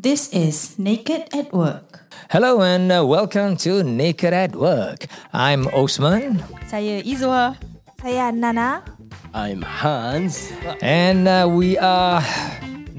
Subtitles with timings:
[0.00, 2.02] This is Naked at Work.
[2.30, 5.06] Hello and uh, welcome to Naked at Work.
[5.32, 7.54] I'm Osman Saya Izwa.
[8.02, 8.82] Saya Nana.
[9.30, 10.50] I'm Hans.
[10.82, 12.18] and uh, we are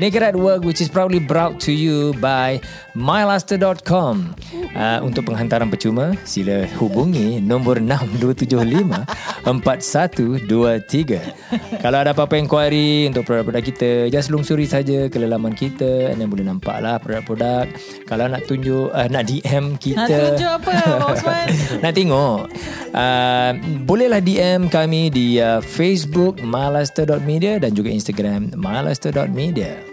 [0.01, 2.57] Naked at Work which is proudly brought to you by
[2.97, 4.33] myluster.com.
[4.73, 9.05] Uh, untuk penghantaran percuma sila hubungi nombor 6275
[9.45, 11.85] 4123.
[11.85, 16.33] Kalau ada apa-apa inquiry untuk produk-produk kita just lungsuri saja ke laman kita and then
[16.33, 17.69] boleh nampak lah produk-produk.
[18.09, 20.73] Kalau nak tunjuk uh, nak DM kita Nak tunjuk apa,
[21.13, 21.45] Osman?
[21.83, 22.39] Nak tengok
[22.95, 23.51] uh,
[23.83, 29.90] Bolehlah DM kami Di uh, Facebook Malaster.media Dan juga Instagram Malaster.media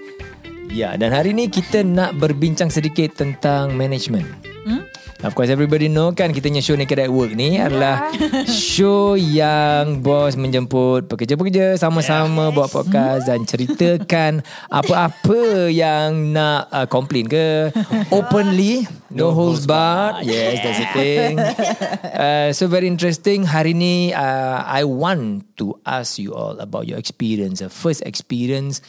[0.69, 4.29] Ya dan hari ni Kita nak berbincang sedikit Tentang management.
[4.69, 4.85] Hmm?
[5.19, 8.13] Of course everybody know kan Kitanya show Naked at Work ni Adalah
[8.47, 17.27] Show yang Bos menjemput Pekerja-pekerja Sama-sama buat podcast Dan ceritakan Apa-apa yang Nak uh, complain
[17.27, 17.73] ke.
[18.15, 20.21] Openly No holds barred.
[20.29, 21.41] Yes that's the thing.
[21.41, 23.49] Uh, So very interesting.
[23.49, 28.85] Hari ni uh, I want to ask you all About your experience uh, First experience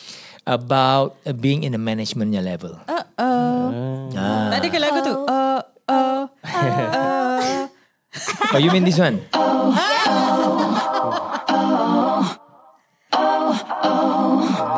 [0.50, 3.70] About uh, being in a managementnya level Uh, uh.
[4.18, 4.50] ah.
[4.50, 5.14] Tak ada ke lagu tu?
[5.30, 7.70] Uh, uh, uh.
[8.50, 9.22] Oh you mean this one?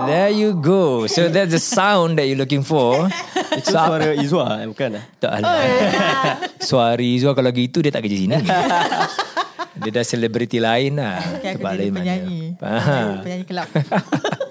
[0.08, 1.08] There you go.
[1.08, 3.08] So that's the sound that you're looking for.
[3.56, 5.03] Itu suara Izwa eh, bukan lah.
[5.23, 5.56] Tak alah.
[6.59, 8.35] Suara Izwa kalau gitu dia tak kerja sini.
[9.81, 11.16] dia dah selebriti lain lah.
[11.39, 12.03] Okay, aku Tempat jadi lain mana.
[12.03, 12.39] penyanyi.
[12.59, 13.23] Ah.
[13.23, 13.67] Penyanyi kelab.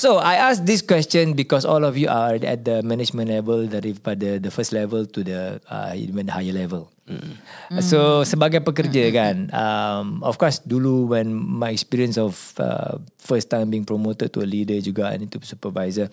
[0.00, 4.40] So I asked this question because all of you are at the management level daripada
[4.40, 6.88] the first level to the uh, even the higher level.
[7.04, 7.36] Mm.
[7.84, 13.68] So sebagai pekerja kan, um, of course dulu when my experience of uh, first time
[13.68, 16.08] being promoted to a leader juga and to supervisor,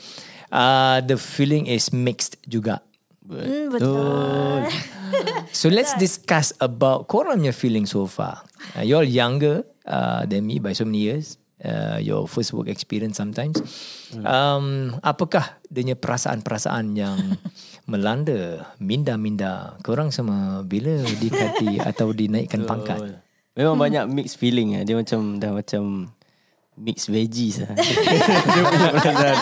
[0.51, 2.83] uh, the feeling is mixed juga.
[3.23, 4.67] Hmm, betul.
[5.55, 8.43] So let's discuss about korang punya feeling so far.
[8.75, 11.39] Uh, you're younger uh, than me by so many years.
[11.57, 13.57] Uh, your first work experience sometimes.
[14.13, 17.17] Um, apakah dia perasaan-perasaan yang
[17.89, 23.25] melanda minda-minda korang semua bila dikati atau dinaikkan pangkat?
[23.57, 24.85] Memang banyak mixed feeling lah.
[24.85, 26.13] Dia macam dah macam
[26.77, 27.73] mixed veggies lah.
[28.53, 29.37] dia punya perasaan.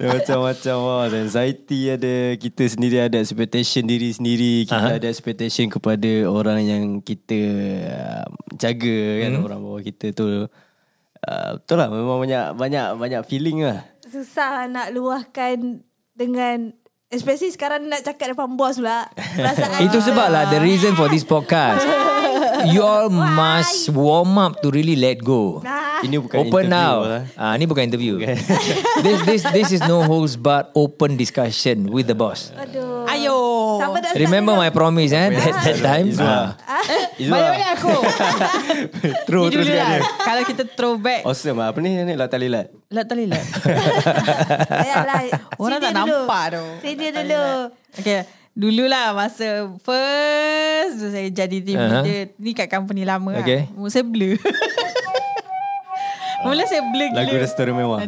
[0.00, 1.00] Dia macam-macam wow.
[1.04, 2.14] Ada anxiety ada.
[2.40, 4.64] Kita sendiri ada expectation diri sendiri.
[4.64, 4.96] Kita Aha.
[4.96, 7.40] ada expectation kepada orang yang kita
[7.84, 8.26] uh,
[8.56, 9.32] jaga kan.
[9.44, 10.48] Orang bawah kita tu.
[11.24, 11.88] Uh, betul lah.
[11.88, 13.88] Memang banyak banyak banyak feeling lah.
[14.04, 15.80] Susah nak luahkan
[16.12, 16.76] dengan
[17.14, 19.06] Especially sekarang nak cakap depan bos pula.
[19.38, 21.86] Perasaan Itu sebab lah the reason for this podcast.
[22.68, 25.60] You all must warm up to really let go.
[26.04, 26.94] Ini bukan open interview now.
[27.04, 27.22] lah.
[27.36, 28.20] Ah, ni bukan interview.
[29.04, 32.52] this this this is no holds but open discussion with the boss.
[32.56, 33.08] Aduh.
[33.08, 33.36] Ayo.
[34.16, 36.06] Remember my promise eh that, that time.
[36.12, 36.56] Izwa.
[36.64, 36.82] Ah.
[37.22, 37.36] Izwa.
[37.36, 37.94] Balik-balik aku.
[39.28, 39.88] Throw terus kan lah.
[39.96, 40.00] dia.
[40.24, 41.22] Kalau kita throwback.
[41.24, 41.72] Awesome lah.
[41.72, 41.96] Apa ni?
[42.04, 42.68] Ni latar lilat.
[42.92, 43.42] Lat tali lat.
[44.70, 45.22] Sayanglah.
[45.58, 46.64] Orang tak nampak tu.
[46.84, 47.44] Sini dulu.
[47.98, 48.43] Okay.
[48.54, 52.06] Dululah masa first tu saya jadi team Aha.
[52.06, 52.30] leader.
[52.38, 53.66] Ni kat company lama Okay.
[53.66, 53.74] lah.
[53.74, 54.38] Mula saya blur.
[56.46, 57.18] Mula saya blur gila.
[57.18, 57.98] Lagu restoran mewah.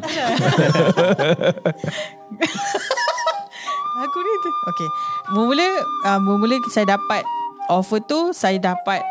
[3.96, 4.50] Aku ni tu.
[4.70, 4.88] Okay.
[5.34, 5.66] Mula
[6.06, 7.26] uh, mula saya dapat
[7.66, 9.02] offer tu saya dapat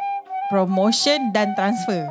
[0.47, 2.07] promotion dan transfer.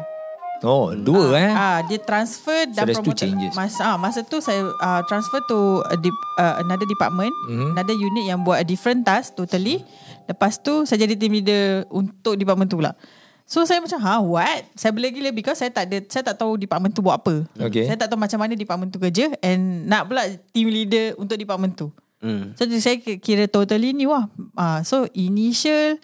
[0.64, 1.52] Oh, dua eh.
[1.52, 3.20] Ah, dia transfer dan there's two promoted.
[3.30, 3.52] changes.
[3.52, 7.52] Masa ah, masa tu saya uh, transfer to a dip, uh, another department, Mhm.
[7.52, 7.70] mm-hmm.
[7.76, 9.84] another unit yang buat a different task totally.
[10.24, 12.96] Lepas tu saya jadi team leader untuk department tu pula.
[13.44, 14.64] So saya macam ha what?
[14.72, 17.44] Saya bela gila because saya tak ada saya tak tahu department tu buat apa.
[17.60, 17.84] Okay.
[17.84, 21.76] Saya tak tahu macam mana department tu kerja and nak pula team leader untuk department
[21.76, 21.92] tu.
[22.24, 22.56] Hmm.
[22.56, 24.32] So saya kira totally ni wah.
[24.56, 26.00] Ah, so initial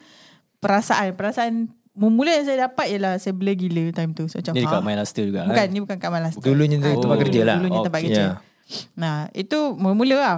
[0.61, 4.25] perasaan perasaan Mula yang saya dapat ialah saya bela gila time tu.
[4.25, 4.87] So, macam, Ni dekat ha?
[4.89, 5.69] My Luster juga Bukan, kan?
[5.69, 6.41] ni bukan kat Malastar.
[6.41, 7.57] Dulunya tu tempat kerja lah.
[7.61, 8.09] Dulunya tempat Okay.
[8.09, 8.25] kerja.
[8.25, 8.37] Yeah.
[8.97, 10.37] Nah, itu mula-mula lah.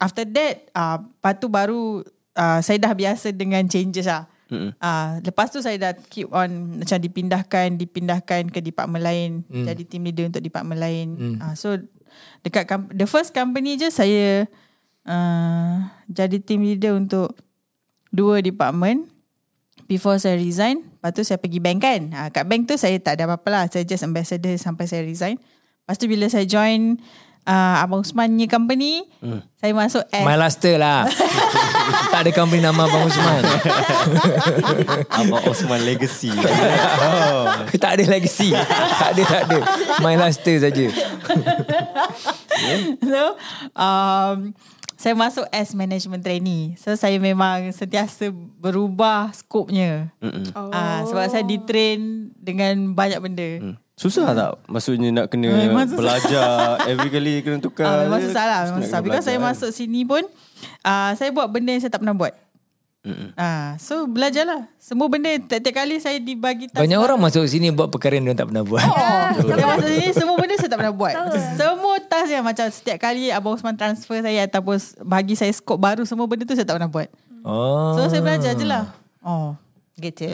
[0.00, 2.00] After that, uh, lepas tu baru
[2.32, 4.24] uh, saya dah biasa dengan changes lah.
[4.48, 4.72] Mm-mm.
[4.80, 9.30] Uh, lepas tu saya dah keep on macam dipindahkan, dipindahkan ke department lain.
[9.52, 9.68] Hmm.
[9.68, 11.06] Jadi team leader untuk department lain.
[11.36, 11.76] Uh, so
[12.40, 14.48] dekat com- the first company je saya
[15.04, 15.74] uh,
[16.08, 17.36] jadi team leader untuk
[18.12, 19.11] dua department
[19.92, 20.80] before saya resign.
[20.80, 22.00] Lepas tu saya pergi bank kan.
[22.16, 23.64] Ha, kat bank tu saya tak ada apa-apa lah.
[23.68, 25.36] Saya just ambassador sampai saya resign.
[25.84, 26.96] Lepas tu bila saya join
[27.44, 29.38] uh, Abang Usman punya company Hmm.
[29.62, 31.06] Saya masuk as My Luster lah.
[32.12, 33.42] tak ada company nama Abang Usman.
[35.06, 36.34] Abang Osman Legacy.
[37.06, 37.46] oh.
[37.78, 38.50] tak ada legacy.
[38.98, 39.58] tak ada, tak ada.
[40.02, 40.86] My Luster saja.
[42.98, 43.22] So
[43.78, 44.58] um,
[45.02, 50.14] Saya masuk as management trainee So saya memang sentiasa berubah skopnya
[50.54, 50.70] Oh.
[50.70, 53.74] Ah, Sebab saya ditrain dengan banyak benda Hmm.
[53.92, 54.62] Susah tak?
[54.66, 55.98] Maksudnya nak kena Memang susah.
[55.98, 56.50] belajar
[56.90, 57.84] every kali kena tukar.
[57.84, 60.22] Ah, memang susah lah Memang susah Because saya masuk sini pun
[60.82, 62.32] uh, Saya buat benda yang saya tak pernah buat
[63.34, 64.70] Ah, So belajarlah.
[64.78, 68.38] Semua benda Tiap-tiap kali saya dibagi task Banyak orang masuk sini buat perkara yang dia
[68.38, 68.78] tak pernah buat.
[68.78, 71.14] Oh, saya masuk sini Semua benda saya tak pernah buat.
[71.58, 76.06] Semua task yang macam Setiap kali Abang Osman transfer saya Ataupun bagi saya skop baru
[76.06, 77.10] Semua benda tu saya tak pernah buat.
[77.42, 77.98] Oh.
[77.98, 78.86] So saya belajar je lah.
[79.18, 79.58] Oh
[79.98, 80.30] Gitu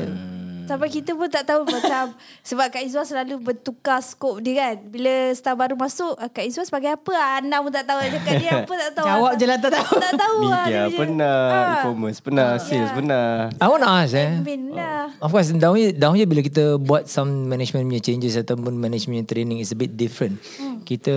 [0.68, 2.12] Sampai kita pun tak tahu macam
[2.48, 4.76] sebab Kak Izwa selalu bertukar skop dia kan.
[4.84, 7.12] Bila staff baru masuk, ah, Kak Izwa sebagai apa?
[7.16, 9.06] Ah, Ana pun tak tahu cakap dia apa tak tahu.
[9.08, 10.64] Jawab je lah tak tahu Tak tahu lah.
[10.68, 13.48] Media dia pernah, Ah, e-commerce pernah, sales pernah.
[13.56, 14.30] I want to ask eh.
[14.76, 15.08] Lah.
[15.24, 19.24] Of course down here, down here bila kita buat some management punya changes ataupun management
[19.24, 20.36] training is a bit different.
[20.60, 20.84] Hmm.
[20.84, 21.14] Kita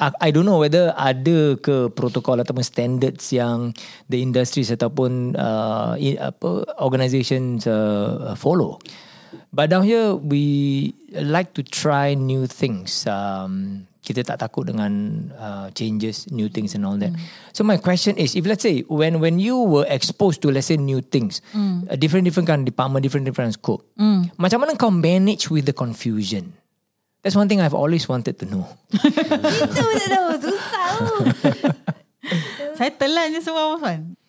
[0.00, 3.76] I, I don't know whether ada ke protokol ataupun standards yang
[4.08, 6.48] the industries ataupun uh, apa
[6.80, 8.77] organizations uh, follow.
[9.52, 13.04] But down here we like to try new things.
[13.04, 14.92] Um, kita tak takut dengan
[15.36, 17.12] uh, changes, new things and all that.
[17.52, 20.80] So my question is, if let's say when when you were exposed to let's say
[20.80, 21.44] new things,
[21.92, 23.84] a different different kind of department, different different scope,
[24.40, 26.56] macam mana kau manage with the confusion?
[27.20, 28.64] That's one thing I've always wanted to know.
[28.94, 29.84] Itu.
[30.40, 31.16] Susah tu.
[32.78, 33.74] Saya telan je semua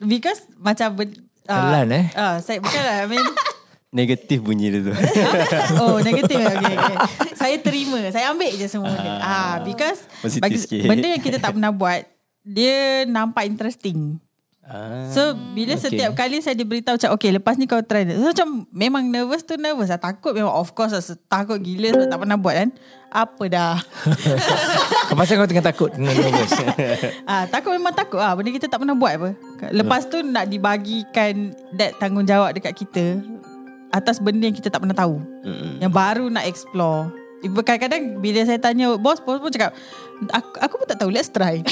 [0.01, 0.97] Because macam
[1.45, 2.05] ah, Telan, eh?
[2.17, 3.27] ah, Saya bukan lah I mean
[3.89, 4.93] Negatif bunyi dia tu.
[5.81, 6.75] Oh negatif okay, okay.
[7.41, 10.05] Saya terima Saya ambil je semua benda ah, Because
[10.37, 10.85] bagi, sikit.
[10.85, 12.05] Benda yang kita tak pernah buat
[12.45, 14.21] Dia nampak interesting
[14.69, 15.09] Ah.
[15.09, 15.97] So bila Okay.
[15.97, 19.57] setiap kali saya diberitahu macam okay lepas ni kau try so, macam memang nervous tu
[19.57, 22.69] nervous lah takut memang of course lah takut gila sebab tak pernah buat kan
[23.09, 23.73] apa dah
[25.17, 26.53] pasal kau tengah takut nervous.
[27.25, 29.29] ah, takut memang takut ah benda kita tak pernah buat apa
[29.73, 33.17] lepas tu nak dibagikan that tanggungjawab dekat kita
[33.89, 35.81] atas benda yang kita tak pernah tahu Mm-mm.
[35.81, 37.09] yang baru nak explore
[37.39, 39.71] kadang-kadang bila saya tanya bos, bos pun cakap
[40.27, 41.63] aku, aku pun tak tahu, let's try.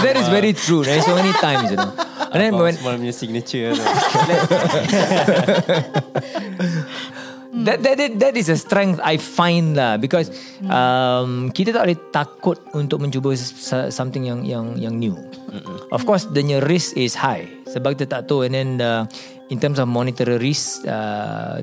[0.00, 0.80] That is very true.
[0.84, 1.92] There's so many times, you know.
[2.32, 3.84] And then when Osman punya signature tu.
[7.68, 10.32] that, that that that is a strength I find lah because
[10.64, 13.36] um, kita tak boleh takut untuk mencuba
[13.92, 15.12] something yang yang yang new.
[15.92, 19.04] Of course, the risk is high sebab kita tak tahu and then uh,
[19.52, 20.88] in terms of monetary risk.
[20.88, 21.60] Uh,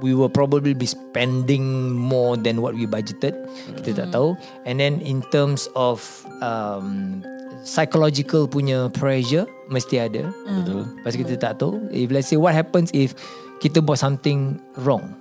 [0.00, 3.36] we will probably be spending more than what we budgeted.
[3.84, 4.32] Kita tak tahu.
[4.64, 6.00] And then in terms of
[6.40, 7.20] um,
[7.66, 10.32] psychological punya pressure mesti ada.
[10.32, 10.88] Betul.
[11.04, 11.84] Pasal kita tak tahu.
[11.92, 13.12] If let's say what happens if
[13.60, 15.20] kita buat something wrong.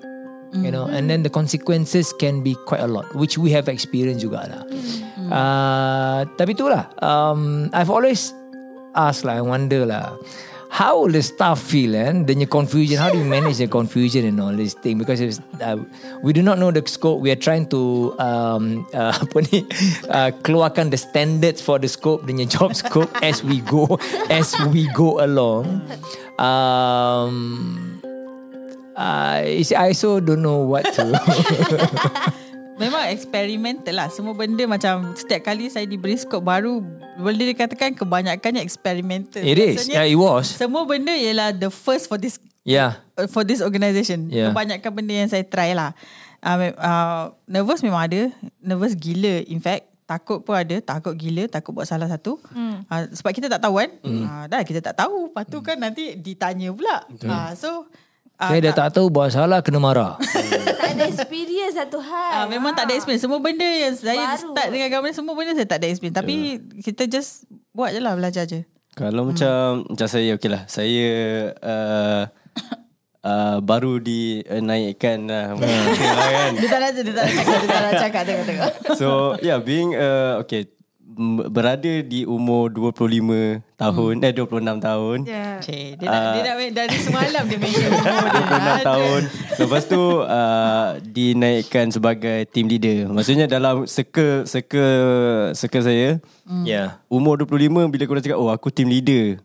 [0.50, 4.26] You know, and then the consequences can be quite a lot, which we have experienced
[4.26, 4.64] juga lah.
[5.30, 8.34] Uh, tapi itulah, um, I've always
[8.98, 10.18] asked lah, I wonder lah,
[10.70, 14.40] how the staff feel and then your confusion how do you manage the confusion and
[14.40, 14.98] all this thing?
[14.98, 15.78] Because it's, uh,
[16.22, 17.20] we do not know the scope.
[17.20, 19.66] We are trying to um, uh, apa ni
[20.08, 23.98] uh, keluarkan the standards for the scope your job scope as we go
[24.30, 25.82] as we go along.
[26.38, 28.00] Um,
[28.96, 31.04] I, I also don't know what to
[32.80, 36.80] Memang experimental lah Semua benda macam Setiap kali saya diberi skop baru
[37.20, 42.16] Boleh dikatakan kebanyakannya experimental it is yeah it was Semua benda ialah the first for
[42.16, 44.32] this yeah for this organisation.
[44.32, 44.56] Yeah.
[44.56, 45.92] Kebanyakan benda yang saya try lah.
[46.40, 48.32] Uh, uh, nervous memang ada.
[48.64, 49.92] Nervous gila in fact.
[50.08, 50.80] Takut pun ada.
[50.80, 51.52] Takut gila.
[51.52, 52.40] Takut buat salah satu.
[52.56, 52.88] Hmm.
[52.88, 53.90] Uh, sebab kita tak tahu kan.
[54.06, 54.24] Hmm.
[54.24, 55.34] Uh, dah kita tak tahu.
[55.34, 57.04] Lepas tu kan nanti ditanya pula.
[57.28, 57.70] Uh, so.
[57.84, 58.08] Uh,
[58.40, 60.16] saya dah tak tahu buat salah kena marah
[60.80, 62.34] Tak ada experience satu hal.
[62.34, 63.22] Ah, memang tak ada experience.
[63.22, 64.52] Semua benda yang saya Baru.
[64.52, 66.18] start dengan gambar semua benda saya tak ada experience.
[66.18, 66.36] Tapi
[66.82, 68.66] kita just buat je lah belajar je.
[68.98, 70.66] Kalau macam macam saya okey lah.
[70.66, 71.08] Saya
[71.62, 72.22] uh,
[73.22, 75.56] uh, baru dinaikkan lah.
[75.56, 76.52] kan.
[76.60, 78.72] Dia tak nak dia tak nak cakap, dia tak nak cakap tengok tengok.
[78.98, 79.08] So
[79.46, 80.68] yeah being uh, okay
[81.52, 85.18] berada di umur 25 tahun eh 26 tahun.
[85.28, 85.60] Yeah.
[85.60, 87.92] Cik, dia nak, dia nak dari semalam dia mention.
[88.80, 89.22] 26 tahun
[89.60, 96.10] Lepas tu uh, Dinaikkan sebagai Team leader Maksudnya dalam Circle Circle Circle saya
[96.64, 99.44] yeah Umur 25 Bila korang cakap Oh aku team leader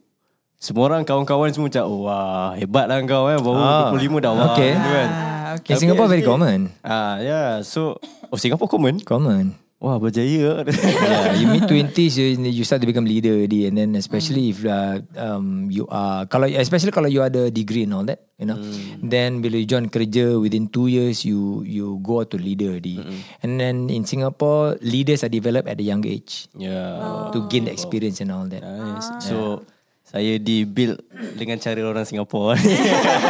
[0.55, 4.33] Semua orang kawan-kawan semua macam Oh wah Hebat lah kau eh Baru Ah, 25 dah
[4.33, 4.71] wah okay.
[4.73, 5.09] gitu kan.
[5.11, 5.35] Ah,
[5.71, 6.67] In Singapore very common.
[6.83, 7.63] Ah, yeah.
[7.63, 8.99] So, oh Singapore common?
[9.07, 9.55] Common.
[9.83, 10.65] Wah, berjaya.
[10.65, 14.65] yeah, you mid twenties, you you start to become leader already, and then especially if
[14.65, 18.57] uh, um you are kalau especially kalau you ada degree and all that, you know,
[19.05, 22.97] then bila you join kerja within two years, you you go out to leader already,
[23.45, 27.29] and then in Singapore, leaders are developed at a young age yeah.
[27.35, 28.65] to gain the experience and all that.
[28.65, 29.11] Nice.
[29.21, 29.69] So,
[30.15, 31.03] saya di build
[31.35, 32.55] dengan cara orang Singapore.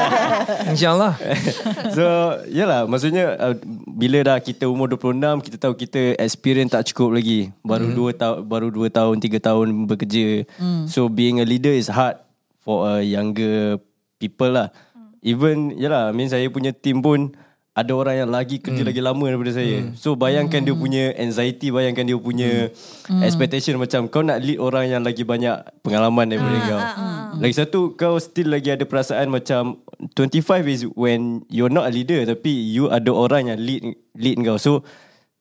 [0.76, 1.16] Insyaallah.
[1.96, 2.04] so,
[2.52, 3.56] yalah, maksudnya uh,
[3.88, 7.48] bila dah kita umur 26, kita tahu kita experience tak cukup lagi.
[7.64, 8.12] Baru Hmm.
[8.12, 10.44] 2 tahun baru 2 tahun, 3 tahun bekerja.
[10.84, 12.20] So, being a leader is hard
[12.60, 13.80] for a younger
[14.20, 14.68] people lah.
[15.24, 17.32] Even yalah, I mean saya punya team pun
[17.74, 18.90] ada orang yang lagi kerja Hmm.
[18.94, 19.90] lagi lama daripada saya.
[19.98, 22.70] So bayangkan dia punya anxiety, bayangkan dia punya
[23.10, 23.26] Hmm.
[23.26, 26.82] expectation macam kau nak lead orang yang lagi banyak pengalaman daripada kau.
[27.42, 29.82] Lagi satu kau still lagi ada perasaan macam
[30.14, 33.82] 25 is when you're not a leader tapi you ada orang yang lead
[34.14, 34.54] lead kau.
[34.54, 34.86] So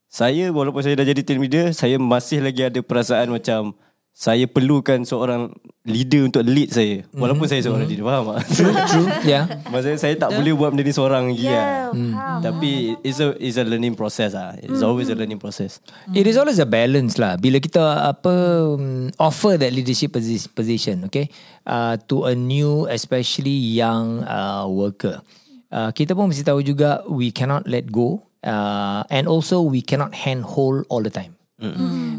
[0.10, 3.78] saya walaupun saya dah jadi team leader, saya masih lagi ada perasaan macam
[4.14, 5.50] saya perlukan seorang
[5.84, 7.02] leader untuk lead saya.
[7.12, 8.46] Walaupun saya seorang leader, faham tak?
[8.54, 9.08] True, true.
[9.34, 9.66] Yeah.
[9.68, 11.92] Maksudnya saya tak boleh buat benda ni seorang lagi Yeah, lah.
[11.92, 12.40] faham.
[12.40, 14.54] Tapi it's a it's a learning process ah.
[14.56, 15.82] It's always a learning process.
[16.14, 17.36] It is always a balance lah.
[17.36, 18.32] Bila kita apa
[18.78, 21.28] um, offer that leadership posi- position, okay,
[21.66, 25.20] uh, to a new, especially young uh, worker,
[25.68, 30.14] uh, kita pun mesti tahu juga we cannot let go, uh, and also we cannot
[30.16, 31.34] handhold all the time.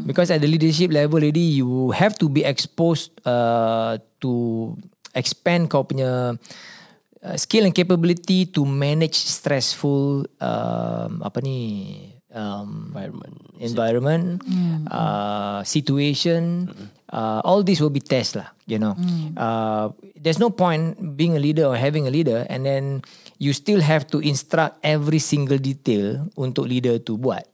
[0.05, 4.31] Because at the leadership level already you have to be exposed uh, to
[5.13, 6.37] expand kau punya
[7.23, 11.59] uh, skill and capability to manage stressful um, apa ni
[12.33, 13.35] um, Environment.
[13.59, 14.23] environment
[14.91, 16.69] uh, situation.
[17.05, 18.97] Uh, all this will be test lah you know.
[19.37, 23.05] Uh, there's no point being a leader or having a leader and then
[23.37, 27.45] you still have to instruct every single detail untuk leader tu buat.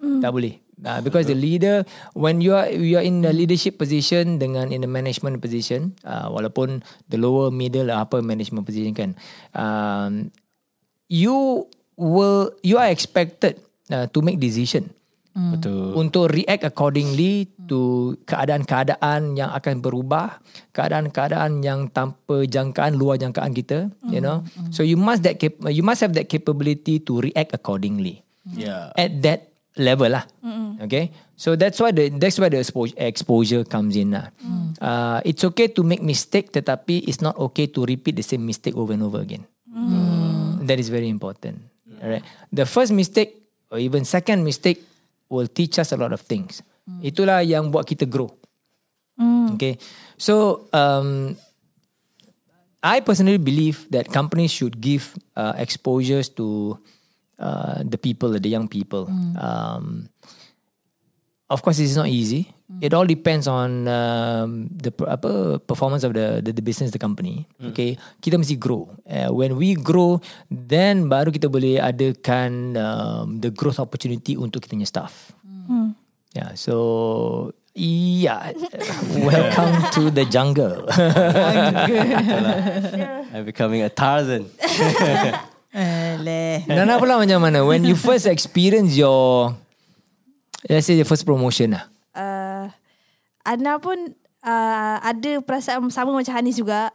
[0.00, 1.80] Tak boleh Uh, because the leader
[2.12, 6.28] when you are you are in the leadership position dengan in the management position uh,
[6.28, 9.16] walaupun the lower middle apa management position kan
[9.56, 10.28] um,
[11.08, 11.64] you
[11.96, 13.56] will you are expected
[13.88, 14.92] uh, to make decision
[15.34, 15.98] Betul.
[15.98, 20.38] untuk react accordingly to keadaan-keadaan yang akan berubah,
[20.70, 24.46] keadaan-keadaan yang tanpa jangkaan luar jangkaan kita, you know.
[24.70, 28.94] So you must that cap- you must have that capability to react accordingly Yeah.
[28.94, 30.24] at that level lah.
[30.84, 34.30] Okay, so that's why the that's why the exposure, exposure comes in lah.
[34.82, 38.74] Uh, it's okay to make mistake, tetapi it's not okay to repeat the same mistake
[38.74, 39.46] over and over again.
[40.64, 41.60] That is very important.
[42.00, 43.38] Alright, the first mistake
[43.70, 44.82] or even second mistake
[45.30, 46.60] will teach us a lot of things.
[47.00, 48.28] Itulah yang buat kita grow.
[49.54, 49.78] Okay,
[50.18, 51.38] so um,
[52.82, 56.76] I personally believe that companies should give uh, exposures to
[57.38, 59.08] uh, the people, the young people.
[59.38, 60.08] Um,
[61.50, 62.50] of course, it's not easy.
[62.80, 67.46] It all depends on um, the apa performance of the, the the business, the company.
[67.60, 68.90] Okay, kita mesti grow.
[69.06, 70.18] Uh, when we grow,
[70.50, 75.36] then baru kita boleh adakan um, the growth opportunity untuk kita punya staff.
[76.34, 78.50] Yeah, so yeah,
[79.14, 80.90] welcome to the jungle.
[83.30, 84.50] I'm becoming a Tarzan.
[85.74, 86.62] Alah.
[86.70, 87.66] Nana pula macam mana?
[87.66, 89.50] When you first experience your,
[90.70, 91.90] let's say the first promotion lah.
[92.14, 92.70] uh,
[93.42, 93.98] Ana pun
[94.40, 96.94] uh, ada perasaan sama macam Hanis juga.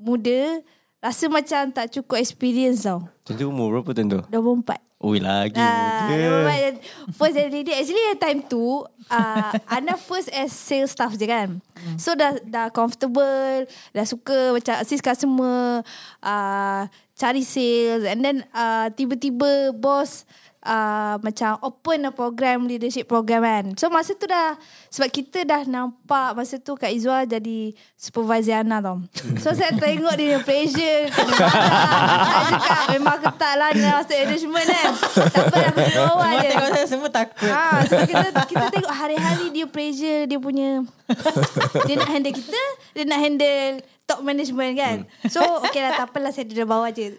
[0.00, 0.64] Muda,
[1.02, 3.04] rasa macam tak cukup experience tau.
[3.26, 4.22] Tentu umur berapa tentu?
[4.32, 4.78] 24.
[5.00, 5.56] Ui lagi.
[5.56, 6.76] Ah, uh,
[7.16, 11.56] first jadi dia actually at time tu uh, Ana first as sales staff je kan.
[11.96, 13.64] So dah dah comfortable,
[13.96, 15.80] dah suka macam assist customer,
[16.20, 16.84] uh,
[17.20, 20.24] cari sales and then uh, tiba-tiba bos
[20.64, 23.64] uh, macam open a program leadership program kan.
[23.76, 24.56] So masa tu dah
[24.88, 29.04] sebab kita dah nampak masa tu Kak Izwa jadi supervisor Ana tau.
[29.40, 31.02] So saya tengok dia punya pressure.
[31.12, 34.90] Saya cakap memang ketat lah dia masuk management kan.
[35.28, 36.48] Tak apa aku duduk je.
[36.48, 37.52] tengok saya semua takut.
[37.52, 40.84] Ha, so kita kita tengok hari-hari dia pressure dia punya
[41.84, 42.62] dia nak handle kita,
[42.96, 44.96] dia nak handle top management kan.
[45.30, 47.14] So okay lah tak apalah saya duduk bawah je.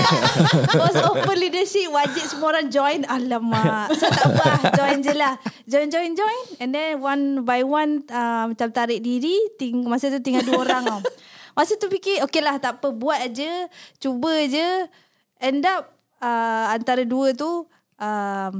[0.80, 3.04] Bos open leadership wajib semua orang join.
[3.04, 3.92] Alamak.
[3.92, 5.36] So tak apa join je lah.
[5.68, 10.24] Join join join and then one by one uh, macam tarik diri ting masa tu
[10.24, 11.00] tinggal dua orang tau.
[11.52, 13.68] Masa tu fikir okay lah tak apa buat aja,
[14.00, 14.88] cuba je.
[15.36, 17.68] End up uh, antara dua tu
[18.00, 18.54] um,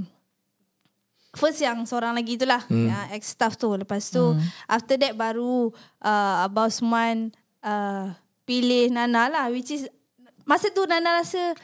[1.32, 2.92] First yang seorang lagi itulah hmm.
[2.92, 4.42] Yang ex-staff tu Lepas tu hmm.
[4.68, 5.72] After that baru
[6.04, 9.86] uh, Abang Osman uh, Pilih Nana lah Which is
[10.42, 11.54] Masa tu Nana rasa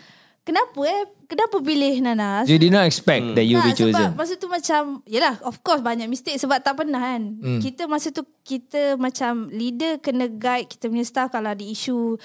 [0.48, 1.04] kenapa eh?
[1.28, 2.48] Kenapa pilih Nana?
[2.48, 3.92] You did not expect that you'll be Tak, chosen.
[3.92, 7.60] Sebab masa tu macam Yelah of course banyak mistake Sebab tak pernah kan hmm.
[7.60, 12.16] Kita masa tu Kita macam Leader kena guide Kita punya staff Kalau ada isu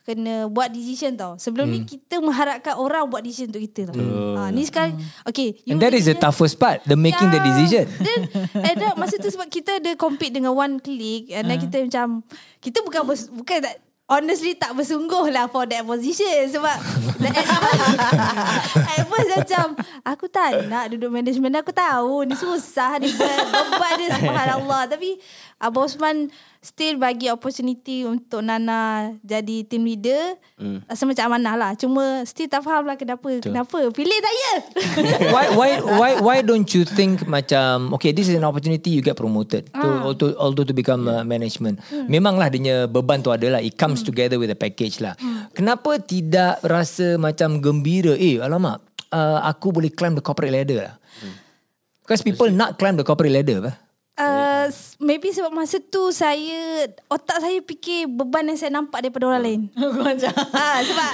[0.00, 1.74] Kena buat decision tau Sebelum Hmm.
[1.74, 3.98] ni Kita mengharapkan orang Buat decision untuk kita tau
[4.38, 7.38] ha, Ni sekarang Okay you And that is the decision- toughest part, the making the
[7.38, 7.44] Ya.
[7.44, 7.84] decision.
[8.06, 8.20] Then
[8.62, 11.64] and then, masa tu sebab kita ada compete dengan one click and then Hmm.
[11.66, 12.06] kita macam
[12.58, 13.02] kita bukan
[13.34, 13.74] bukan tak
[14.12, 16.76] honestly tak bersungguh lah for that position sebab
[17.24, 17.80] at first,
[18.76, 19.66] at first macam
[20.04, 24.82] aku tak nak duduk management aku tahu ni susah ni be- beban dia subhanallah.
[24.92, 25.16] Tapi
[25.62, 26.26] Abang Osman
[26.58, 30.34] still bagi opportunity untuk Nana jadi team leader.
[30.58, 30.82] Hmm.
[30.90, 31.70] rasa macam amanah lah.
[31.78, 33.38] Cuma still tak faham lah kenapa.
[33.38, 33.78] Kenapa?
[33.94, 34.52] Pilih saya
[35.34, 39.14] why why why why don't you think macam okay this is an opportunity you get
[39.14, 41.78] promoted to although although to become uh, management.
[42.10, 45.14] Memanglah dia beban tu adalah it comes together with a package lah.
[45.54, 48.18] Kenapa tidak rasa macam gembira?
[48.18, 48.82] Eh alamak
[49.14, 50.94] uh, aku boleh climb the corporate ladder lah.
[52.02, 53.91] Because people not climb the corporate ladder apa
[54.22, 54.70] Uh,
[55.02, 59.60] maybe sebab masa tu saya otak saya fikir beban yang saya nampak daripada orang lain.
[60.06, 61.12] Macam ah sebab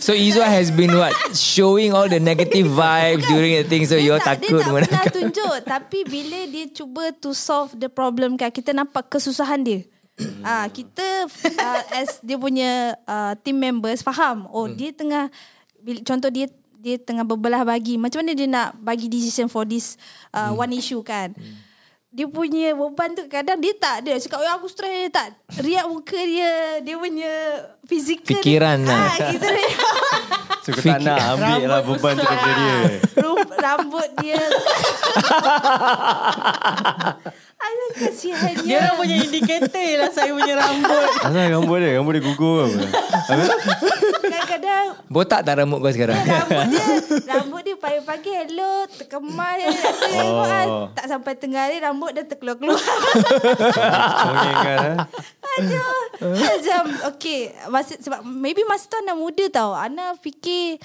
[0.00, 1.12] so Izwa has been what?
[1.36, 4.72] Showing all the negative vibes during the thing so dia you're tak, takut dia tak
[4.72, 5.54] pernah tunjuk.
[5.68, 9.84] Tapi bila dia cuba to solve the problem kan kita nampak kesusahan dia.
[10.40, 11.28] Ah kita
[11.60, 15.28] uh, as dia punya uh, team members faham oh dia tengah
[16.08, 16.48] contoh dia
[16.80, 18.00] dia tengah berbelah bagi.
[18.00, 20.00] Macam mana dia nak bagi decision for this
[20.32, 21.36] uh, one issue kan.
[22.16, 24.16] Dia punya beban tu kadang dia tak ada.
[24.16, 25.36] Cakap oh, aku stres dia tak.
[25.60, 27.32] Riak muka dia dia punya
[27.84, 29.04] fizikal Fikiran dia, lah.
[29.04, 29.48] ah, kita
[30.64, 32.76] So kau tak nak ambil lah beban tu daripada dia.
[33.20, 34.40] Rum- rambut dia
[37.56, 41.90] Alah kasihan Dia orang punya indikator Ialah saya punya rambut Asal rambut dia?
[41.96, 42.80] Rambut dia gugur apa?
[44.20, 46.84] Kadang-kadang botak tak rambut kau sekarang Rambut dia
[47.32, 49.56] Rambut dia pagi-pagi Hello Terkemas
[50.12, 50.44] oh.
[50.44, 50.84] Oh.
[50.92, 53.00] Tak sampai tengah hari Rambut dah terkeluar-keluar kan
[54.76, 55.08] ha?
[55.56, 56.82] Aduh Macam
[57.16, 60.76] Okay masa, Sebab maybe masa tu Ana muda tau Ana fikir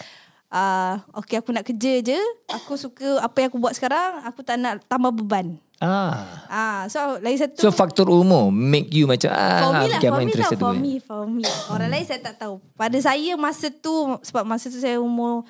[0.56, 4.56] uh, Okay aku nak kerja je Aku suka Apa yang aku buat sekarang Aku tak
[4.56, 6.14] nak tambah beban ah
[6.46, 10.08] Ah, so lagi satu So faktor umur make you macam ah For me lah, okay,
[10.08, 11.44] for me lah, interested for me, for me.
[11.68, 12.62] Orang lain saya tak tahu.
[12.76, 13.92] Pada saya masa tu,
[14.22, 15.42] sebab masa tu saya umur,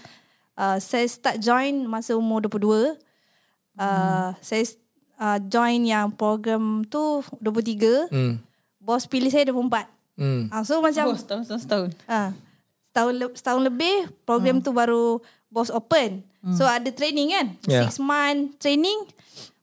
[0.56, 2.96] uh, saya start join masa umur 22.
[3.74, 4.64] Uh, Saya
[5.18, 8.08] uh, join yang program tu 23.
[8.08, 8.34] Hmm.
[8.78, 9.90] Bos pilih saya 24.
[10.16, 10.48] Hmm.
[10.48, 11.90] Uh, so macam, Oh setahun setahun, setahun.
[12.06, 12.30] uh,
[12.84, 15.18] setahun, le- setahun lebih, program tu baru
[15.48, 16.24] bos open.
[16.52, 17.48] So ada training kan?
[17.64, 17.86] Yeah.
[17.86, 18.98] Six month training.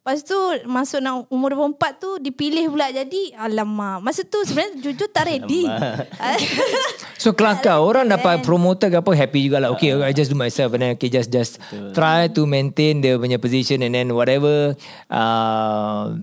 [0.09, 4.01] Lepas tu masuk nak umur 24 tu dipilih pula jadi alamak.
[4.01, 5.69] Masa tu sebenarnya jujur tak ready.
[7.21, 9.77] So kelakar orang dapat promoter ke apa happy juga lah.
[9.77, 11.61] Okay, I just do myself and then okay just just
[11.93, 14.73] try to maintain the punya position and then whatever
[15.13, 16.15] uh,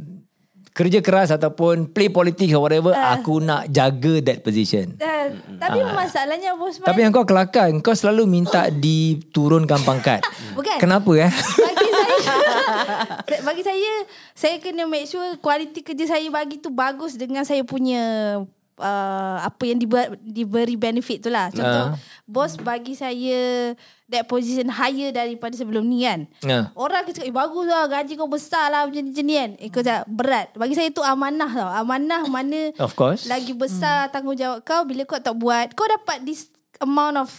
[0.76, 5.00] kerja keras ataupun play politics or whatever aku nak jaga that position.
[5.00, 10.20] Uh, tapi masalahnya bos Tapi yang kau kelakar Kau selalu minta diturunkan pangkat
[10.60, 10.76] Bukan.
[10.78, 13.92] Kenapa eh bagi saya bagi saya
[14.36, 18.38] saya kena make sure kualiti kerja saya bagi tu bagus dengan saya punya
[18.80, 21.50] uh, apa yang dibuat diberi benefit tu lah.
[21.52, 21.98] Contoh Ah.
[22.26, 23.72] Bos bagi saya
[24.06, 26.26] that position higher daripada sebelum ni kan.
[26.42, 26.74] Ah.
[26.74, 29.52] Orang cakap, eh, bagus lah gaji kau besar lah macam ni macam ni kan.
[29.58, 30.48] Eh kau cakap berat.
[30.54, 31.70] Bagi saya tu amanah tau.
[31.70, 36.50] Amanah mana Of course lagi besar tanggungjawab kau bila kau tak buat kau dapat this
[36.82, 37.30] amount of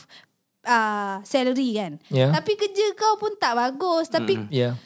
[0.64, 2.32] uh, salary kan Yeah.
[2.32, 4.78] tapi kerja kau pun tak bagus tapi Yeah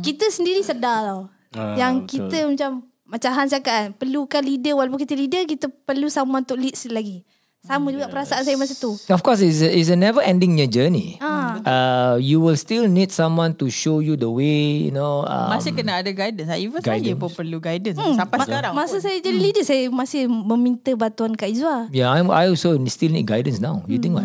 [0.00, 2.30] kita sendiri sedar tau Ah, yang betul.
[2.30, 2.70] kita macam
[3.08, 7.26] macam Han cakap kan perlukan leader walaupun kita leader kita perlu someone untuk lead lagi
[7.60, 8.96] sama juga perasaan saya masa tu.
[8.96, 11.20] Of course it's a, it's a never ending journey.
[11.20, 11.60] Ah.
[11.60, 15.76] uh, You will still need someone to show you the way You know um, Masih
[15.76, 16.48] kena ada guidance.
[16.56, 17.20] Even saya guidance.
[17.20, 18.00] pun perlu guidance.
[18.00, 19.04] Sampai sekarang masa pun.
[19.04, 21.92] saya jadi leader saya masih meminta bantuan Kak Izwa.
[21.92, 23.84] Yeah I'm, I also still need guidance now.
[23.84, 24.24] You think what?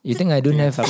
[0.00, 0.88] You think I don't have Eh,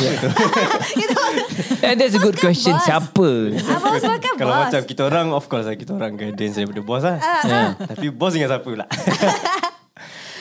[1.98, 2.78] That's a good question.
[2.78, 2.86] bos.
[2.86, 3.28] Siapa?
[3.58, 7.02] Abang Osman kan Kalau macam kita orang Of course lah Kita orang guidance daripada bos
[7.02, 7.18] lah.
[7.42, 7.74] Yeah.
[7.74, 8.86] Tapi bos dengan siapa pula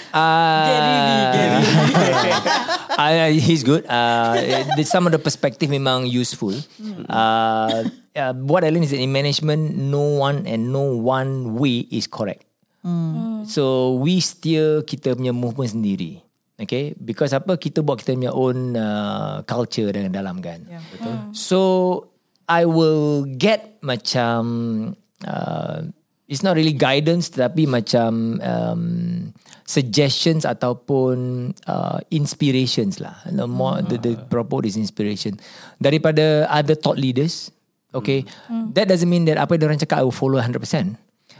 [0.10, 0.98] Uh, ready,
[1.38, 2.32] get ready.
[2.98, 3.86] uh, he's good.
[3.86, 4.36] Uh,
[4.84, 6.54] some of the perspective memang useful.
[7.08, 11.86] Uh, uh, what I learned is that in management, no one and no one way
[11.90, 12.46] is correct.
[13.46, 16.26] So we steer kita punya movement sendiri.
[16.60, 20.60] Okay, because apa kita buat kita punya own uh, culture dalam dalam kan.
[20.68, 21.32] Yeah.
[21.32, 21.60] So
[22.52, 24.42] I will get macam
[25.24, 25.88] uh,
[26.28, 28.84] it's not really guidance tapi macam um,
[29.70, 33.22] suggestions ataupun uh, inspirations lah.
[33.30, 35.38] The more the, the proper word is inspiration
[35.78, 37.54] daripada other thought leaders.
[37.90, 38.26] Okay,
[38.78, 40.62] that doesn't mean that apa yang orang cakap I will follow 100%.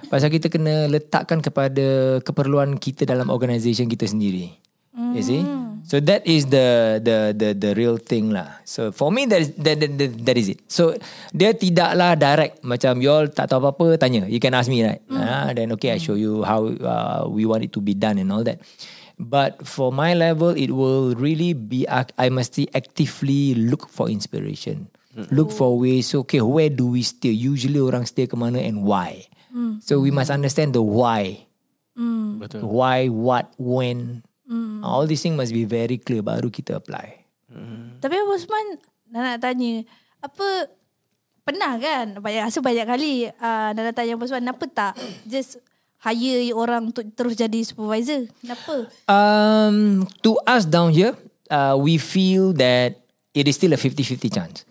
[0.10, 4.58] Pasal kita kena letakkan kepada keperluan kita dalam organisation kita sendiri.
[4.90, 5.42] You see?
[5.86, 8.62] So that is the the the the real thing lah.
[8.68, 10.60] So for me that is, that, that, that, that is it.
[10.68, 10.98] So
[11.34, 14.28] dia tidaklah direct macam you all tak tahu apa-apa tanya.
[14.28, 15.02] You can ask me right.
[15.10, 18.30] Ah then okay I show you how uh, we want it to be done and
[18.30, 18.60] all that.
[19.16, 24.90] But for my level it will really be I must actively look for inspiration.
[25.32, 27.34] Look for ways okay where do we stay?
[27.34, 29.30] Usually orang stay ke mana and why.
[29.82, 31.50] So we must understand the why.
[32.00, 32.64] Betul.
[32.64, 34.24] Why, what, when.
[34.84, 37.26] All these things must be very clear baru kita apply.
[38.00, 38.66] Tapi Abang Osman
[39.10, 39.84] nak, nak tanya
[40.22, 40.48] apa
[41.42, 44.94] pernah kan banyak rasa banyak kali uh, nak tanya Abang Osman kenapa tak
[45.26, 45.58] just
[46.00, 51.18] hire orang untuk terus jadi supervisor kenapa Um, to us down here,
[51.52, 53.02] uh, we feel that
[53.36, 54.64] it is still a 50-50 chance.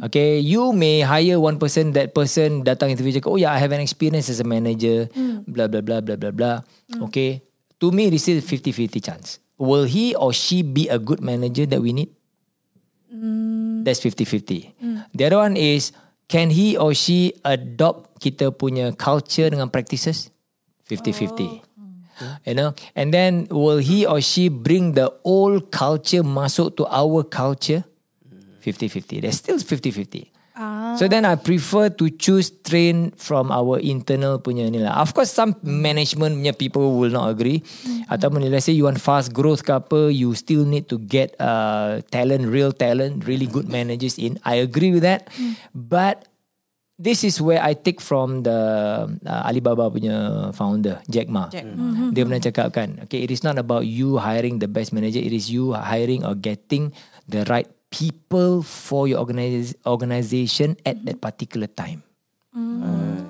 [0.00, 3.76] Okay, you may hire one person, that person datang interview cakap, oh yeah, I have
[3.76, 5.12] an experience as a manager,
[5.44, 6.56] blah, blah, blah, blah, blah, blah.
[7.12, 7.44] Okay,
[7.80, 9.40] to me, it is still 50-50 chance.
[9.58, 12.08] Will he or she be a good manager that we need?
[13.84, 14.72] That's 50-50.
[15.12, 15.92] The other one is,
[16.28, 20.30] can he or she adopt kita punya culture dengan practices?
[20.88, 21.66] 50-50.
[22.44, 27.24] You know, and then will he or she bring the old culture masuk to our
[27.24, 27.82] culture?
[28.62, 29.24] 50-50.
[29.24, 30.29] There's still 50-50.
[31.00, 35.00] So then I prefer to choose train from our internal punya ni lah.
[35.00, 37.64] Of course some management punya people will not agree.
[38.12, 42.04] Ataupun let's say you want fast growth ke apa, you still need to get uh,
[42.12, 44.36] talent, real talent, really good managers in.
[44.44, 45.32] I agree with that.
[45.72, 46.28] But
[47.00, 48.60] this is where I take from the
[49.24, 51.48] uh, Alibaba punya founder Jack Ma.
[51.48, 51.64] Jack.
[52.12, 55.32] Dia pernah cakap kan, okay, it is not about you hiring the best manager, it
[55.32, 56.92] is you hiring or getting
[57.24, 62.02] the right people for your organiz- organization at that particular time.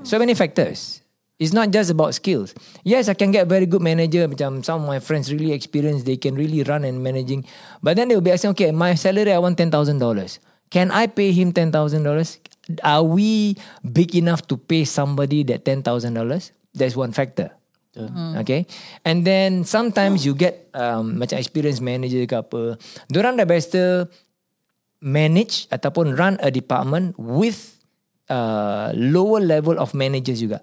[0.05, 1.01] So many factors.
[1.40, 2.53] It's not just about skills.
[2.85, 4.29] Yes, I can get very good manager.
[4.29, 7.49] Macam some of my friends really experienced, they can really run and managing.
[7.81, 10.37] But then they will be asking, okay, my salary I want ten thousand dollars.
[10.68, 12.37] Can I pay him ten thousand dollars?
[12.85, 16.53] Are we big enough to pay somebody that ten thousand dollars?
[16.77, 17.57] That's one factor.
[18.38, 18.70] Okay
[19.03, 22.79] And then Sometimes you get um, Macam experienced manager ke apa
[23.11, 24.07] Diorang dah biasa
[25.01, 27.81] Manage Ataupun run a department With
[28.29, 30.61] uh, Lower level of managers juga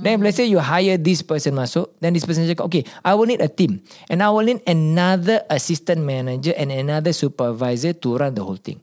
[0.00, 3.28] Then let's say you hire this person masuk Then this person cakap Okay I will
[3.28, 8.34] need a team And I will need another assistant manager And another supervisor To run
[8.34, 8.80] the whole thing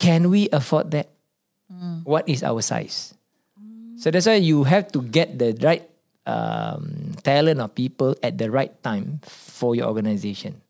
[0.00, 1.12] Can we afford that?
[2.08, 3.12] What is our size?
[4.00, 5.84] So that's why you have to get the right
[6.24, 10.64] um, talent of people at the right time for your organization.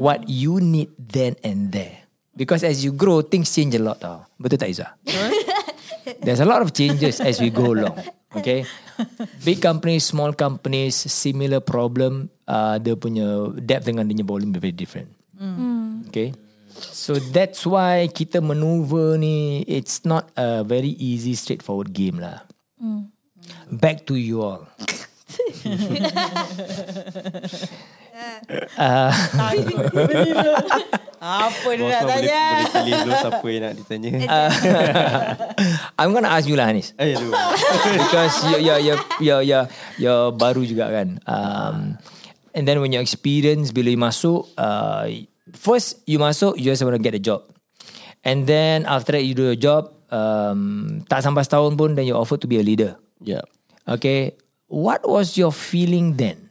[0.00, 2.07] What you need then and there.
[2.38, 3.98] Because as you grow, things change a lot.
[3.98, 4.22] Tau.
[4.38, 4.94] Betul tak Izzah?
[6.24, 7.98] There's a lot of changes as we go along.
[8.28, 8.62] Okay,
[9.42, 12.30] big companies, small companies, similar problem.
[12.46, 15.10] Uh, dia punya depth dengan dia punya volume very different.
[16.08, 16.32] Okay.
[16.78, 22.46] So that's why kita maneuver ni it's not a very easy straightforward game lah.
[23.68, 24.70] Back to you all.
[28.78, 29.12] Uh,
[31.18, 32.40] Apa dia Bos nak boleh, tanya?
[32.46, 34.10] boleh pilih dulu siapa yang nak ditanya.
[35.98, 36.94] I'm gonna ask you lah Hanis.
[36.94, 37.34] Eh, aduh.
[37.98, 39.60] Because you you you you you
[39.98, 41.18] you baru juga kan.
[41.26, 41.76] Um,
[42.54, 45.10] and then when you experience bila you masuk, uh,
[45.58, 47.50] first you masuk you just want to get a job,
[48.22, 52.14] and then after that you do your job, um, tak sampai setahun pun then you
[52.14, 52.94] offered to be a leader.
[53.18, 53.42] Yeah.
[53.90, 54.38] Okay,
[54.68, 56.48] what was your feeling then?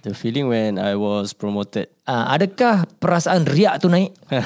[0.00, 1.92] The feeling when I was promoted.
[2.08, 4.16] Uh, adakah perasaan riak tu naik?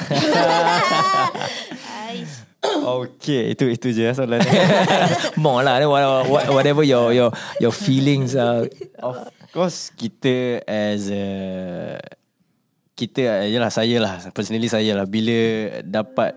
[2.65, 4.41] Okay, itu itu je soalan.
[5.41, 7.29] More lah, what- what- whatever your your
[7.61, 8.65] your feelings are.
[9.01, 11.25] of course kita as a
[12.97, 16.33] kita yalah saya lah personally saya lah bila dapat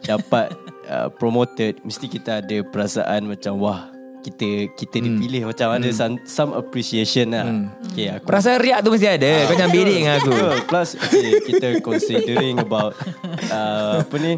[0.00, 0.48] dapat
[0.88, 3.89] uh, promoted mesti kita ada perasaan macam wah
[4.20, 7.46] kita kita dipilih macam ada some, some appreciation lah.
[7.90, 9.32] Okay, aku Perasaan riak tu mesti ada.
[9.48, 10.32] Kau jangan bedek dengan aku.
[10.68, 12.92] Plus okay, kita considering about
[13.54, 14.36] uh, apa ni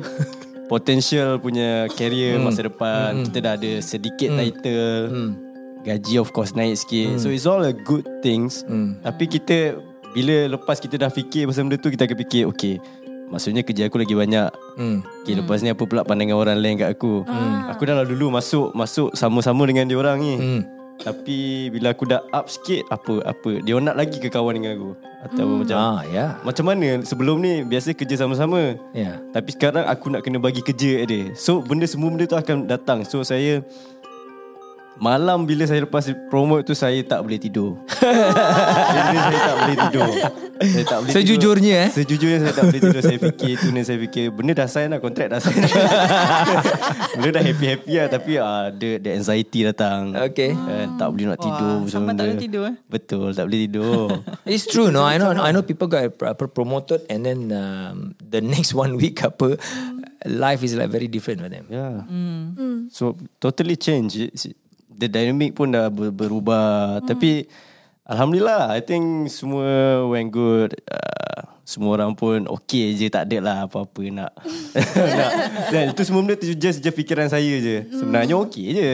[0.70, 3.26] potential punya career masa depan.
[3.26, 5.34] Kita dah ada sedikit title.
[5.82, 7.18] Gaji of course naik sikit.
[7.18, 8.62] So it's all a good things.
[9.02, 12.76] Tapi kita bila lepas kita dah fikir pasal benda tu kita akan fikir okay
[13.32, 14.48] Maksudnya kerja aku lagi banyak.
[14.76, 15.00] Hmm.
[15.24, 17.24] Okay lepas ni apa pula pandangan orang lain kat aku?
[17.72, 20.34] Aku dah lah dulu masuk Masuk sama-sama dengan dia orang ni.
[20.36, 20.62] Hmm.
[21.00, 24.90] Tapi bila aku dah up sikit Apa apa Dia nak lagi ke kawan dengan aku?
[25.24, 26.36] Atau macam Ah, ya.
[26.44, 27.00] Macam mana?
[27.02, 28.76] Sebelum ni Biasa kerja sama-sama.
[28.92, 29.18] Ya.
[29.32, 32.68] Tapi sekarang aku nak kena bagi kerja kat dia So benda semua benda tu akan
[32.68, 33.02] datang.
[33.08, 33.64] So saya
[34.96, 37.80] Malam bila saya lepas promote tu Saya tak boleh tidur
[39.02, 40.08] Bila saya tak boleh tidur
[40.62, 41.88] Saya tak boleh Sejujurnya, tidur.
[41.88, 41.88] eh?
[41.90, 45.00] Sejujurnya saya tak boleh tidur Saya fikir tu ni Saya fikir Benda dah sign lah
[45.00, 45.58] Kontrak dah sign
[47.18, 50.52] Benda dah happy-happy lah Tapi uh, the, the anxiety datang Okay.
[50.52, 52.22] uh, Tak boleh nak tidur Wah, sampai tak benda.
[52.28, 52.74] boleh tidur, eh?
[52.86, 54.06] Betul tak boleh tidur
[54.52, 55.02] It's true, no.
[55.02, 56.12] I know, I know people got
[56.52, 59.54] promoted, and then um, the next one week, apa,
[60.26, 61.64] life is like very different for them.
[61.70, 62.04] Yeah.
[62.90, 64.18] So totally change.
[65.02, 67.02] The dynamic pun dah ber- berubah.
[67.02, 67.50] Tapi
[68.06, 70.78] alhamdulillah, I think semua went good.
[70.86, 74.30] Uh, semua orang pun okay je, tak ada lah apa-apa nak.
[75.18, 75.30] nak.
[75.74, 77.82] Dan itu semua benda tu just je fikiran saya je.
[77.90, 78.92] Sebenarnya okay je.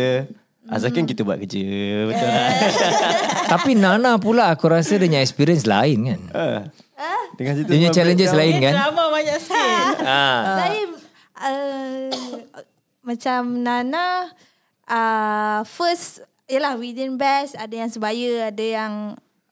[0.68, 1.64] Asalkan kita buat kerja.
[2.09, 2.53] Betul tak?
[3.57, 6.21] Tapi Nana pula aku rasa dia punya experience lain kan.
[6.33, 6.61] Ah.
[7.37, 8.73] Dengan cerita Dia punya challenges lain kan.
[8.77, 9.97] Drama banyak sikit.
[10.05, 10.40] Ah.
[10.61, 10.83] Saya
[11.40, 12.09] uh,
[13.01, 14.29] macam Nana
[14.88, 18.92] uh, first yalah within best ada yang sebaya, ada yang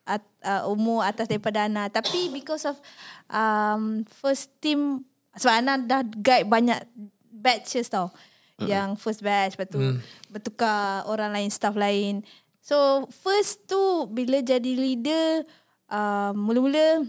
[0.08, 1.92] at, uh, umur atas daripada Ana.
[1.92, 2.80] Tapi because of
[3.28, 5.04] um, first team
[5.36, 6.80] sebab Ana dah guide banyak
[7.28, 8.08] batches tau.
[8.56, 8.64] Uh-huh.
[8.64, 10.00] Yang first batch lepas tu hmm.
[10.32, 12.24] bertukar orang lain staff lain.
[12.64, 15.44] So first tu bila jadi leader
[15.92, 17.04] uh, mula-mula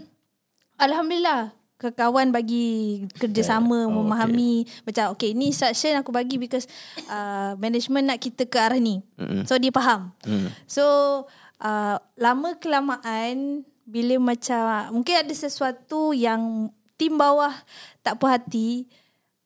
[0.78, 4.82] Alhamdulillah kawan bagi kerjasama oh, memahami okay.
[4.82, 6.66] macam okay ni instruction aku bagi because
[7.06, 8.98] uh, management nak kita ke arah ni.
[9.14, 9.46] Mm-hmm.
[9.46, 10.10] So dia faham.
[10.26, 10.50] Mm.
[10.66, 10.84] So
[11.62, 17.54] uh, lama kelamaan bila macam mungkin ada sesuatu yang tim bawah
[18.02, 18.90] tak puas hati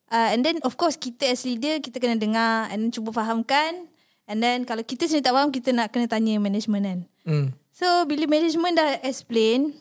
[0.09, 3.93] uh, and then of course kita as leader kita kena dengar and then cuba fahamkan
[4.25, 7.01] and then kalau kita sendiri tak faham kita nak kena tanya management kan.
[7.29, 7.49] Hmm.
[7.77, 9.77] So bila management dah explain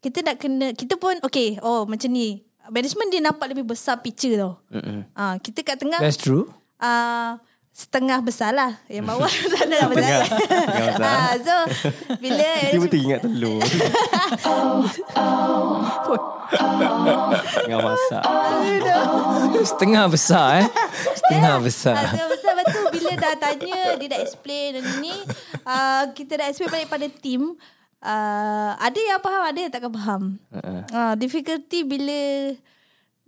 [0.00, 2.40] kita nak kena kita pun okay oh macam ni
[2.72, 4.52] management dia nampak lebih besar picture tau.
[4.72, 5.04] Mm-mm.
[5.12, 6.48] Ah kita kat tengah That's true.
[6.80, 7.36] ah
[7.70, 10.20] setengah besar lah yang bawah tak ada lah besar.
[10.26, 11.12] Setengah besar.
[11.20, 11.56] ah so
[12.16, 13.60] bila Tiba-tiba teringat telur.
[17.60, 18.22] Tengah masak.
[19.62, 20.66] Setengah besar eh.
[21.14, 21.94] Setengah besar.
[21.94, 25.14] Ah, Setengah besar Lepas tu bila dah tanya Dia dah explain dan ini
[25.62, 27.54] uh, Kita dah explain balik pada team
[28.02, 30.82] uh, Ada yang faham Ada yang takkan faham Uh-uh.
[30.90, 32.20] uh, Difficulty bila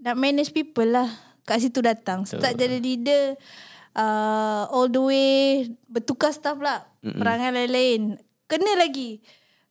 [0.03, 1.09] Nak manage people lah
[1.45, 3.37] Kat situ datang Start jadi leader
[3.95, 5.33] uh, All the way
[5.87, 7.19] Bertukar staff lah Mm-mm.
[7.19, 9.21] Perangai lain-lain Kena lagi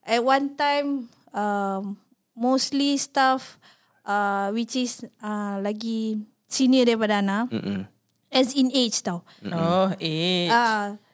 [0.02, 1.96] At one time um,
[2.34, 3.60] Mostly staff
[4.04, 7.88] uh, Which is uh, Lagi Senior daripada Ana Mm-mm.
[8.32, 10.48] As in age tau Oh, eh.
[10.48, 11.11] Ah, Kan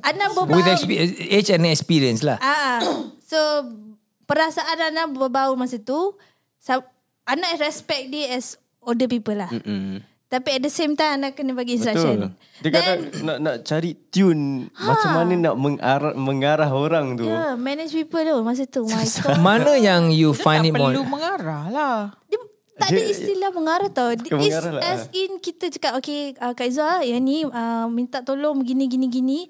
[0.00, 2.38] Ana With berbau expe- age and experience lah.
[2.38, 2.78] ah,
[3.18, 3.38] So
[4.24, 6.14] Perasaan Ana berbau masa tu
[7.24, 10.00] Ana respect dia as Older people lah Mm-mm.
[10.28, 12.48] Tapi at the same time Ana kena bagi instruction Betul.
[12.58, 14.82] Dia kadang nak nak cari tune ha.
[14.92, 17.24] macam mana nak mengarah mengarah orang tu.
[17.24, 18.82] Yeah, manage people tu masa tu.
[19.46, 21.96] Mana yang you find it tak more perlu mengarah lah.
[22.78, 24.14] Tak ada istilah mengarah tau.
[24.14, 24.82] Bukan It's lah.
[24.82, 29.06] as in kita cakap okay uh, Kak Izzah yang ni uh, minta tolong begini gini
[29.10, 29.40] gini.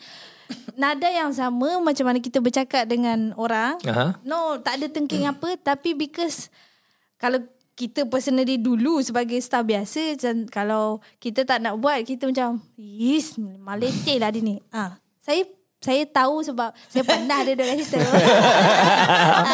[0.80, 3.76] Nada yang sama macam mana kita bercakap dengan orang.
[3.84, 4.16] Aha.
[4.24, 6.48] No, tak ada tengking apa tapi because
[7.20, 7.44] kalau
[7.78, 10.84] kita personally dulu sebagai staff biasa macam kalau
[11.22, 14.58] kita tak nak buat kita macam is maleceh lah dia ni.
[14.74, 15.46] Ah, saya
[15.78, 18.02] saya tahu sebab saya pernah ada dekat situ.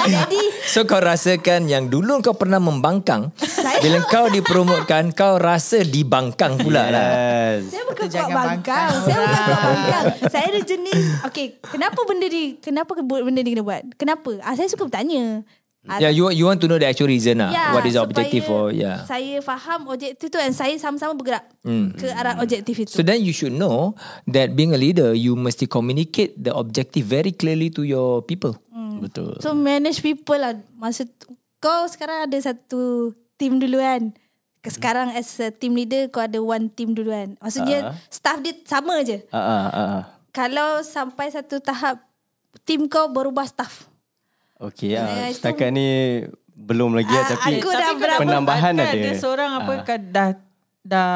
[0.09, 3.29] jadi So kau rasakan yang dulu kau pernah membangkang
[3.85, 7.09] Bila kau dipromotkan Kau rasa dibangkang pula lah
[7.55, 7.71] Yes.
[7.71, 8.57] Saya bukan kuat jangan bangkang.
[8.57, 9.65] bangkang Saya bukan kuat orang.
[9.69, 10.05] bangkang.
[10.33, 13.83] Saya ada jenis, okay, kenapa benda ni, kenapa benda ni kena buat?
[13.95, 14.31] Kenapa?
[14.43, 15.45] Ah, saya suka bertanya.
[15.85, 18.01] Ah, Yeah, you you want to know the actual reason lah Ya, What is the
[18.01, 21.93] objective for Yeah Saya faham objektif tu dan saya sama-sama bergerak Hmm.
[21.93, 22.89] ke arah objektif itu.
[22.89, 23.93] So then you should know
[24.25, 28.57] That being a leader You mesti communicate The objective very clearly To your people
[28.95, 29.37] Betul.
[29.41, 31.35] So manage people lah masa tu.
[31.59, 34.13] Kau sekarang ada satu team dulu kan.
[34.61, 37.37] Ke Sekarang as a team leader kau ada one team dulu kan.
[37.37, 37.95] Maksudnya Ah.
[38.09, 39.21] staff dia sama je.
[39.29, 39.69] Ah.
[39.69, 40.01] ah.
[40.31, 42.01] Kalau sampai satu tahap
[42.65, 43.89] team kau berubah staff.
[44.57, 45.29] Okey Ya, ah.
[45.29, 45.89] itu- Setakat ni
[46.49, 48.95] belum lagi Ah, ah, tapi aku dah berapa- penambahan kan ada.
[48.97, 50.29] Ada seorang apa kan dah
[50.85, 51.11] dah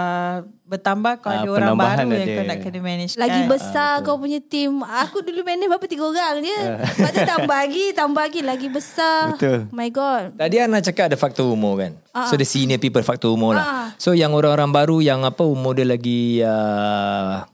[0.64, 2.34] bertambah kau Ah, ada orang baru yang ada.
[2.34, 3.48] kau nak kena manage Lagi kan.
[3.48, 4.80] besar kau punya team.
[4.80, 6.58] Aku dulu manage berapa tiga orang je.
[6.96, 9.20] Lepas tu tambah lagi, tambah lagi lagi besar.
[9.30, 9.68] Betul.
[9.70, 10.34] My god.
[10.34, 12.26] Tadi Ana cakap ada faktor umur kan Ah.
[12.26, 13.86] So the senior people faktor umur lah Ah.
[13.94, 17.44] So yang orang-orang baru Yang apa umur dia lagi uh,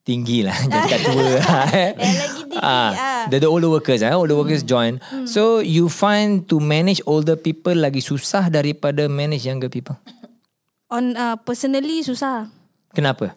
[0.00, 1.90] tinggi lah Jangan cakap tua lah eh.
[1.96, 3.24] Lagi tinggi, Ah, ah.
[3.28, 4.10] the, the older workers eh.
[4.10, 9.68] Older workers join So you find to manage older people Lagi susah daripada manage younger
[9.68, 9.96] people
[10.90, 12.50] On uh, personally susah.
[12.90, 13.30] Kenapa?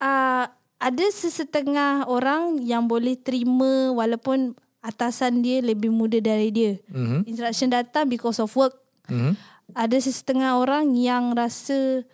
[0.00, 0.48] Uh,
[0.80, 6.80] ada sesetengah orang yang boleh terima walaupun atasan dia lebih muda dari dia.
[6.88, 7.28] Mhm.
[7.28, 8.72] Instruction datang because of work.
[9.12, 9.36] Mhm.
[9.76, 12.08] Ada sesetengah orang yang rasa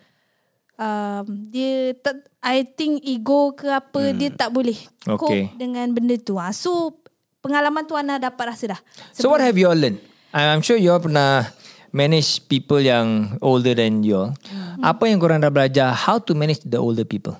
[0.83, 4.75] um, dia tak, I think ego ke apa dia tak boleh
[5.07, 5.43] cope Okay.
[5.55, 6.35] dengan benda tu.
[6.35, 6.99] Ah, so
[7.39, 8.79] pengalaman tu Ana dapat rasa dah.
[9.15, 10.03] So what have you all learned?
[10.33, 11.47] I'm sure you all pernah
[11.93, 14.31] manage people yang older than you all.
[14.81, 17.37] Apa yang korang dah belajar how to manage the older people?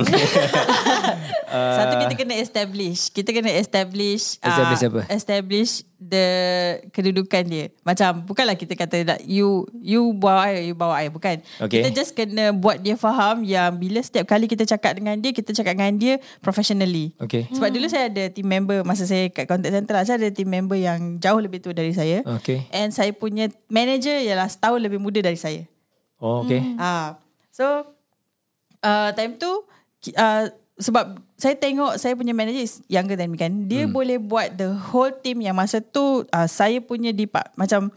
[1.52, 3.12] Satu kita kena establish.
[3.12, 5.00] Kita kena establish Establish ah, apa?
[5.12, 6.26] Establish the
[6.90, 7.68] kedudukan dia.
[7.84, 11.44] Macam bukanlah kita kata you you bawa air, you bawa air bukan.
[11.60, 11.84] Okay.
[11.84, 15.52] Kita just kena buat dia faham yang bila setiap kali kita cakap dengan dia, kita
[15.52, 17.12] cakap dengan dia professionally.
[17.20, 17.46] Okay.
[17.52, 20.48] Sebab dulu saya ada team member masa saya kat contact center lah, saya ada team
[20.50, 22.24] member yang jauh lebih tua dari saya.
[22.40, 22.66] Okay.
[22.72, 25.68] And saya punya manager ialah setahun lebih muda dari saya.
[26.22, 26.62] Oh, okay.
[26.78, 27.18] Ah,
[27.50, 27.82] so
[28.82, 29.50] uh, time tu
[30.10, 30.50] uh,
[30.82, 33.70] sebab saya tengok saya punya manager is younger than me kan.
[33.70, 33.92] Dia hmm.
[33.94, 37.94] boleh buat the whole team yang masa tu uh, saya punya depart macam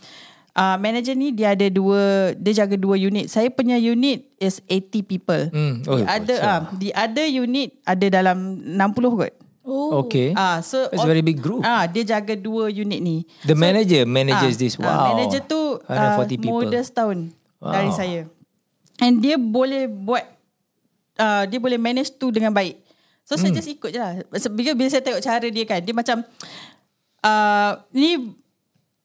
[0.54, 3.32] uh, manager ni dia ada dua dia jaga dua unit.
[3.32, 5.44] Saya punya unit is 80 people.
[5.50, 5.82] Hmm.
[5.90, 9.34] Oh, the other uh, the other unit ada dalam 60 kot.
[9.66, 10.06] Oh.
[10.06, 10.30] Okay.
[10.38, 11.66] Ah so It's a very big group.
[11.66, 13.26] Ah dia jaga dua unit ni.
[13.50, 14.74] The manager manages Ah, this.
[14.78, 15.06] ah, Wow.
[15.16, 16.50] manager tu 140 uh, people.
[16.54, 17.74] muda setahun Wow.
[17.74, 18.22] dari saya.
[19.02, 20.35] And dia boleh buat
[21.20, 22.80] uh, dia boleh manage tu dengan baik.
[23.26, 23.50] So Hmm.
[23.50, 24.22] saya just ikut je lah.
[24.54, 26.22] Bila, bila saya tengok cara dia kan, dia macam
[27.26, 28.38] uh, ni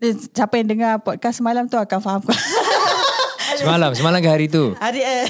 [0.00, 2.36] eh, siapa yang dengar podcast semalam tu akan faham kot.
[3.50, 4.72] Semalam, semalam ke hari tu?
[4.78, 5.26] Hari eh.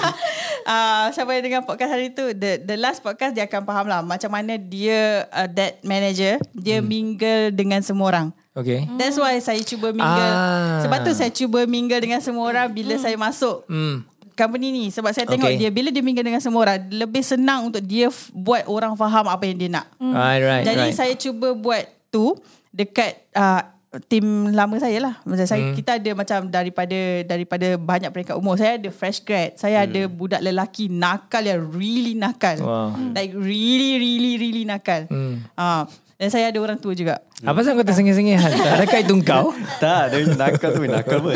[0.70, 4.00] uh, siapa yang dengar podcast hari tu the the last podcast dia akan faham lah
[4.02, 6.86] macam mana dia uh, that manager dia hmm.
[6.88, 8.28] mingle dengan semua orang.
[8.50, 8.90] Okay.
[8.98, 10.30] That's why saya cuba mingle.
[10.34, 10.82] Ah.
[10.82, 14.02] Sebab tu saya cuba mingle dengan semua orang bila saya masuk Hmm.
[14.40, 14.84] Company ni.
[14.88, 15.58] Sebab saya tengok Okay.
[15.58, 19.28] dia bila dia mingle dengan semua orang, lebih senang untuk dia f- buat orang faham
[19.28, 19.86] apa yang dia nak.
[19.96, 20.96] Right, right, Jadi right.
[20.96, 22.32] saya cuba buat tu
[22.70, 23.62] dekat uh,
[24.06, 25.14] tim lama saya lah.
[25.20, 25.74] Macam saya Hmm.
[25.74, 28.54] kita ada macam daripada daripada banyak peringkat umur.
[28.54, 29.54] Saya ada fresh grad.
[29.54, 32.54] Saya ada budak lelaki nakal yang really nakal.
[32.54, 32.66] Hmm.
[32.66, 32.88] Wow.
[33.12, 35.10] Like really really really nakal.
[35.10, 35.42] Hmm.
[35.54, 37.24] Ah, dan saya ada orang tua juga.
[37.40, 38.52] Apa sebab kau tersengih-sengih Han?
[38.52, 39.56] Adakah itu kau?
[39.82, 41.32] Tak, dia nakal tu nakal pun.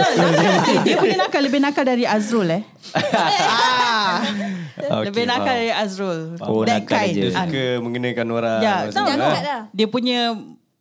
[0.84, 2.62] dia punya nakal lebih nakal dari Azrul eh.
[3.16, 4.20] ah,
[4.76, 5.56] Okay, lebih nakal faham.
[5.56, 6.18] dari Azrul.
[6.44, 7.14] Oh, That nakal kind.
[7.16, 7.22] je.
[7.24, 8.58] Dia suka mengenakan orang.
[8.60, 9.32] Ya, tahu lah.
[9.32, 9.60] kat dah.
[9.72, 10.18] Dia punya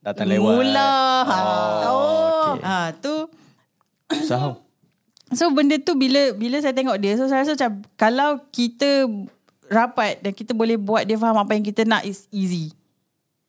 [0.03, 0.51] Datang lewat.
[0.51, 0.91] Mula.
[1.23, 1.37] Ha.
[1.87, 2.51] Oh.
[2.59, 3.15] Ha, tu
[4.27, 4.59] Saham.
[5.31, 9.07] So benda tu bila bila saya tengok dia so saya rasa macam kalau kita
[9.65, 12.75] rapat dan kita boleh buat dia faham apa yang kita nak is easy.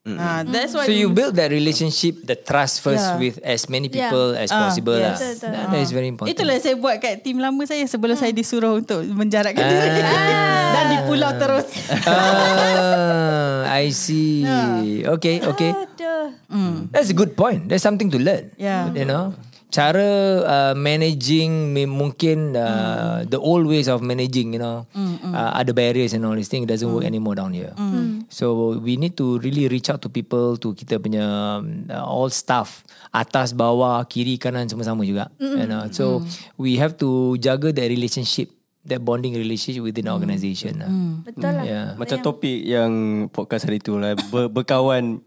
[0.04, 0.20] Mm.
[0.20, 3.16] Ha, that's why So you build that relationship, the trust first Yeah.
[3.16, 4.12] with as many Yeah.
[4.12, 5.00] people as Ah, possible yes.
[5.00, 5.16] lah.
[5.16, 5.48] Betul, betul.
[5.48, 6.32] That, that is very important.
[6.36, 9.88] Itulah saya buat kat tim lama saya sebelum saya disuruh untuk menjaratkan dia.
[10.76, 11.64] Dan di pulau terus.
[12.04, 14.44] ah, I see.
[15.16, 15.72] Okay, okay.
[15.72, 16.36] Aduh.
[16.92, 17.72] That's a good point.
[17.72, 18.52] There's something to learn.
[18.60, 18.92] Yeah.
[18.92, 19.32] You know,
[19.74, 20.06] cara
[20.46, 24.54] uh, managing mungkin uh, the old ways of managing.
[24.54, 24.76] You know,
[25.34, 26.70] uh, ada barriers and all these things.
[26.70, 27.74] Doesn't work anymore down here.
[28.30, 32.30] So we need to really reach out to people to kita punya um, uh, all
[32.30, 35.34] staff atas bawah kiri kanan semua sama juga.
[35.42, 36.22] You know, so
[36.54, 38.54] we have to jaga that relationship,
[38.86, 40.78] that bonding relationship within the organisation.
[40.78, 40.90] lah.
[41.26, 41.64] Betul lah.
[41.66, 41.86] Yeah.
[41.98, 42.90] Macam topik yang
[43.34, 44.14] podcast hari tu lah.
[44.30, 45.18] Ber, berkawan.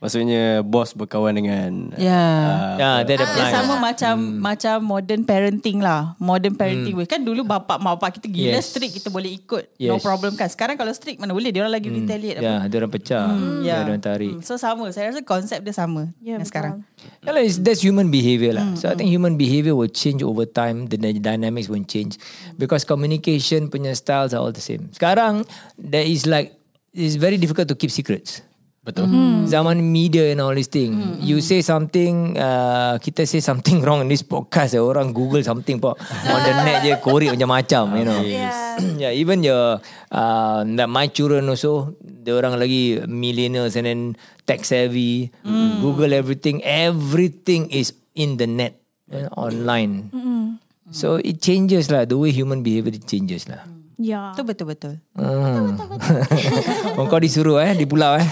[0.00, 1.92] Maksudnya bos berkawan dengan.
[1.94, 2.24] Ya.
[2.74, 3.52] Yeah, that Dia applies.
[3.52, 6.16] sama macam macam modern parenting lah.
[6.16, 7.04] Modern parenting way.
[7.04, 8.72] Kan dulu bapak mak bapak kita gila Yes.
[8.72, 9.68] strict kita boleh ikut.
[9.76, 10.00] No Yes.
[10.00, 10.48] problem kan.
[10.48, 12.48] Sekarang kalau strict mana boleh dia orang lagi retaliate apa.
[12.48, 13.24] Ya, dia orang pecah.
[13.28, 14.32] Hmm, Dia orang tarik.
[14.34, 14.88] Hmm, So sama.
[14.88, 16.74] Saya rasa konsep dia sama Ya, dengan sekarang.
[17.20, 18.72] Yeah, lah, it's, that's human behavior lah.
[18.74, 20.88] So I think human behavior will change over time.
[20.88, 22.16] The dy- dynamics won't change
[22.56, 24.88] because communication punya styles are all the same.
[24.96, 25.44] Sekarang
[25.76, 26.56] there is like
[26.90, 28.40] it's very difficult to keep secrets.
[28.90, 29.06] Betul.
[29.46, 30.98] Zaman media and all these thing.
[31.22, 34.74] You say something, uh, kita say something wrong in this podcast.
[34.74, 35.94] eh, Orang Google something po
[36.26, 38.18] on the net je korek macam-macam, you know.
[38.26, 38.74] Yeah.
[39.06, 39.78] yeah, even your
[40.10, 44.00] uh, my children also, dia orang lagi millennials and then
[44.42, 45.30] tech savvy,
[45.78, 48.74] Google everything, everything is in the net,
[49.06, 50.10] you know, online.
[50.90, 53.62] So it changes lah the way human behavior it changes lah.
[54.00, 54.32] Ya.
[54.32, 54.96] Itu betul-betul.
[55.12, 55.76] Hmm.
[56.96, 58.24] oh, kau disuruh eh di pulau eh.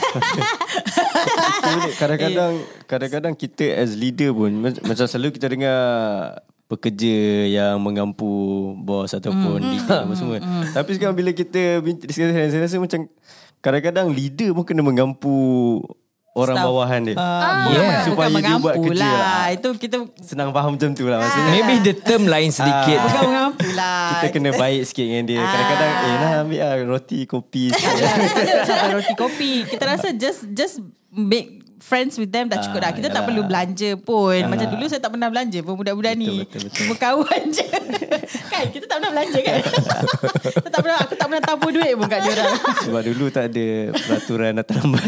[1.95, 2.53] Kadang-kadang
[2.87, 5.79] kadang-kadang kita as leader pun mac- macam selalu kita dengar
[6.65, 7.15] pekerja
[7.47, 8.29] yang mengampu
[8.79, 9.71] bos ataupun Hmm.
[9.71, 10.39] leader apa semua.
[10.73, 13.05] Tapi sekarang bila kita discuss saya rasa macam
[13.61, 15.37] kadang-kadang leader pun kena mengampu
[16.31, 16.67] orang Staff.
[16.67, 17.15] bawahan dia.
[17.15, 17.65] Ah, Yeah.
[17.65, 19.09] bukan, Supaya bukan dia buat kerja.
[19.09, 19.45] lah.
[19.51, 21.51] Itu kita Senang faham macam tu lah maksudnya.
[21.53, 22.99] Maybe the term lain sedikit.
[23.01, 24.09] bukan mengampu lah.
[24.15, 25.41] Kita kena baik sikit dengan dia.
[25.41, 27.65] Kadang-kadang eh nah ambil lah roti kopi
[28.95, 29.51] roti kopi.
[29.67, 30.79] Kita rasa just just
[31.11, 32.93] make friends with them dah cukup dah.
[32.93, 33.27] Kita tak yalah.
[33.27, 34.41] perlu belanja pun.
[34.47, 36.45] Macam dulu saya tak pernah belanja pun budak-budak ni.
[36.45, 36.79] Betul, betul, betul.
[36.85, 37.69] Cuma kawan je.
[38.53, 39.55] kan kita tak pernah belanja kan.
[40.59, 42.53] Saya tak pernah aku tak pernah tabur duit pun kat dia orang.
[42.85, 45.05] Sebab dulu tak ada peraturan datang lambat.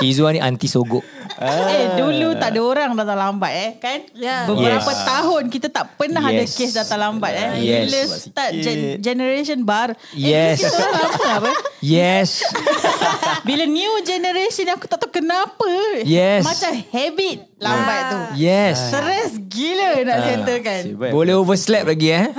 [0.00, 1.04] Izwan ni anti sogok.
[1.40, 3.98] Eh dulu tak ada orang datang lambat eh kan.
[4.12, 4.44] Ya.
[4.44, 5.02] Beberapa Yes.
[5.02, 6.52] tahun kita tak pernah ada Yes.
[6.52, 7.48] kes datang lambat eh.
[7.58, 7.84] Yes.
[7.86, 9.96] Bila start gen- generation bar.
[10.12, 10.60] Yes.
[10.60, 11.52] Eh, kita orang lama apa?
[11.80, 12.44] Yes.
[13.48, 15.68] Bila new generation aku tak tahu kenapa.
[16.02, 16.44] Yes.
[16.44, 18.18] Macam habit lambat tu.
[18.36, 18.76] Yes.
[18.86, 20.80] Stress gila nak settlekan.
[20.86, 21.12] Nasib baik.
[21.12, 22.26] Boleh overslap lagi eh.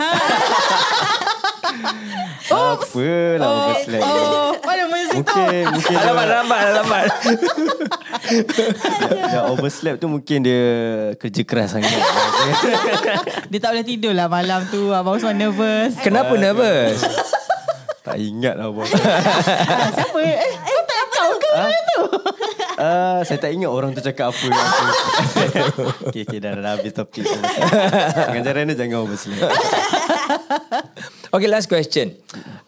[2.51, 3.07] Apa
[3.39, 4.01] lah overslap.
[4.03, 4.70] Oh, mesti
[5.11, 5.17] tu.
[5.19, 7.05] Mungkin mungkin dia, Alamat, alamat, alamat.
[9.35, 10.63] yang overslap tu mungkin dia
[11.19, 11.91] kerja keras sangat.
[13.51, 14.95] Dia tak boleh tidur lah malam tu.
[14.95, 15.99] Abang Usman nervous.
[15.99, 17.03] Kenapa nervous?
[18.01, 18.89] tak ingat lah bos.
[18.97, 20.19] Ah, Siapa?
[20.19, 22.01] Eh, kau tak tahu ke mana tu?
[22.81, 24.41] Ah, saya tak ingat orang tu cakap apa.
[24.41, 24.85] dengan aku.
[26.09, 27.23] okay, okay, dah, dah habis topik.
[27.29, 29.37] Dengan cara ni jangan overslap.
[31.31, 32.19] Okay, last question.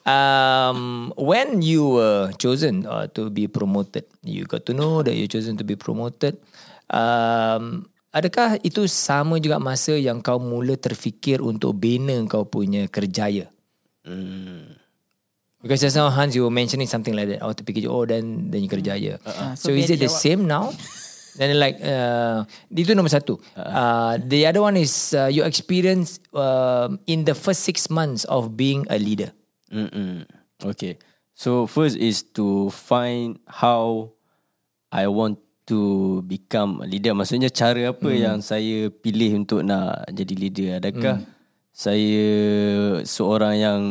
[0.07, 5.28] Um, when you were chosen uh, to be promoted, you got to know that you
[5.28, 6.39] chosen to be promoted.
[6.88, 13.51] Um, adakah itu sama juga masa yang kau mula terfikir untuk bina kau punya kerjaya?
[15.59, 17.43] Because just now Hans you were mentioning something like that.
[17.43, 19.20] Oh terfikir oh then then you kerjaya.
[19.28, 19.59] Uh-uh.
[19.59, 20.24] So, So is it the jawab.
[20.24, 20.72] same now?
[21.34, 23.41] Then like uh, itu nombor satu.
[23.57, 28.53] Uh, the other one is uh, your experience um in the first six months of
[28.53, 29.34] being a leader.
[29.73, 30.29] Mm-mm.
[30.61, 31.01] Okay.
[31.34, 34.13] So first is to find how
[34.93, 37.17] I want to become a leader.
[37.17, 40.69] Maksudnya cara apa yang saya pilih untuk nak jadi leader.
[40.77, 41.25] Adakah
[41.73, 42.29] saya
[43.01, 43.81] seorang yang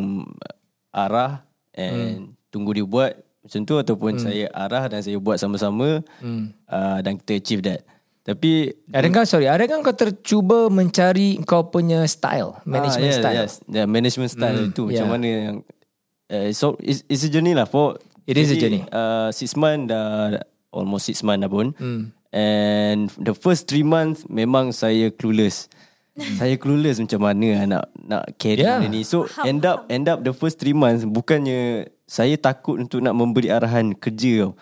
[0.94, 1.42] arah
[1.74, 7.18] and tunggu dia buat macam tu ataupun saya arah dan saya buat sama-sama uh, dan
[7.18, 7.82] kita achieve that.
[8.22, 13.36] Tapi Adakah sorry, adakah kau tercuba mencari kau punya style, management ah, yeah, style?
[13.42, 15.10] Yes, yeah, management style Mm, itu macam yeah.
[15.10, 15.56] mana yang
[16.30, 18.86] uh, so it's, it's a journey lah for It is a journey.
[18.86, 20.38] Uh, six month dah
[20.70, 21.74] almost six month dah pun.
[21.74, 22.14] Mm.
[22.32, 25.66] And the first three months memang saya clueless.
[26.38, 28.78] saya clueless macam mana lah nak nak carry Yeah.
[28.78, 28.88] yeah.
[28.88, 29.00] ni.
[29.02, 33.48] So end up end up the first three months bukannya saya takut untuk nak memberi
[33.48, 34.52] arahan kerja tau.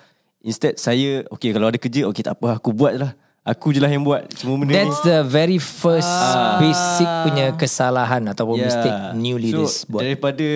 [0.40, 3.12] Instead saya okay kalau ada kerja okay tak apa aku buat lah.
[3.40, 4.76] Aku je lah yang buat semua benda ni.
[4.76, 6.06] That's the very first
[6.58, 9.80] basic punya kesalahan ataupun mistake new leaders Ya.
[9.80, 10.00] so, buat.
[10.02, 10.46] Daripada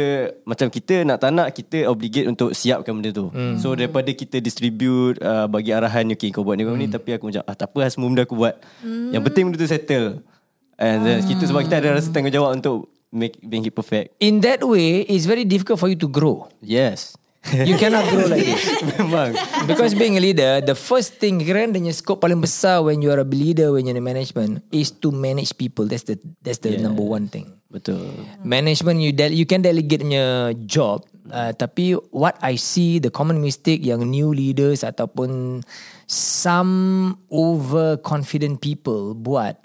[0.44, 3.28] macam kita nak tak nak kita obligate untuk siapkan benda tu.
[3.28, 3.56] Hmm.
[3.56, 6.80] So daripada kita distribute uh, bagi arahan okay kau buat ni kau Hmm.
[6.80, 8.54] ni tapi aku macam ah tak apa lah semua benda aku buat.
[8.84, 10.08] Yang penting benda tu settle.
[10.84, 14.12] And then kita sebab kita ada rasa tanggungjawab untuk make make it perfect.
[14.20, 16.52] In that way, it's very difficult for you to grow.
[16.60, 17.16] Yes.
[17.52, 18.64] You cannot grow like this.
[18.96, 19.36] Memang.
[19.68, 23.20] Because being a leader, the first thing kira the scope paling besar when you are
[23.20, 25.84] a leader, when you're in management, is to manage people.
[25.84, 26.84] That's the that's the yeah.
[26.84, 27.52] number one thing.
[27.68, 28.00] Betul.
[28.40, 33.44] Management you de- you can delegate your job, uh, tapi what I see the common
[33.44, 35.60] mistake yang new leaders ataupun
[36.08, 36.72] some
[37.28, 39.60] overconfident people buat,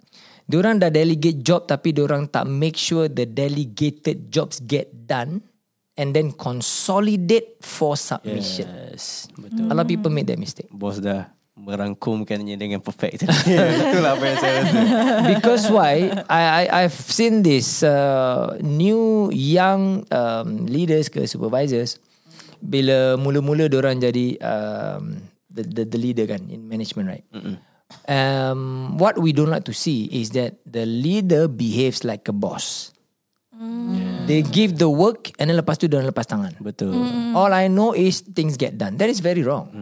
[0.49, 5.45] diorang dah delegate job tapi diorang tak make sure the delegated jobs get done
[5.93, 8.65] and then consolidate for submission.
[8.65, 9.29] Yes.
[9.37, 9.69] Betul.
[9.69, 10.71] A lot of people make that mistake.
[10.73, 11.29] Bos dah
[11.59, 13.27] merangkumkannya dengan perfect.
[13.27, 14.79] Itulah apa yang saya rasa.
[15.27, 16.09] Because why?
[16.25, 22.01] I, I I've seen this uh, new young um, leaders ke supervisors
[22.63, 25.19] bila mula-mula orang jadi um,
[25.51, 27.27] the, the the leader kan in management right.
[28.09, 32.93] Um, what we don't like to see is that the leader behaves like a boss.
[34.29, 36.53] They give the work and then lepas tu dia lepas tangan.
[36.61, 36.93] Betul.
[37.33, 38.95] All I know is things get done.
[39.01, 39.73] That is very wrong.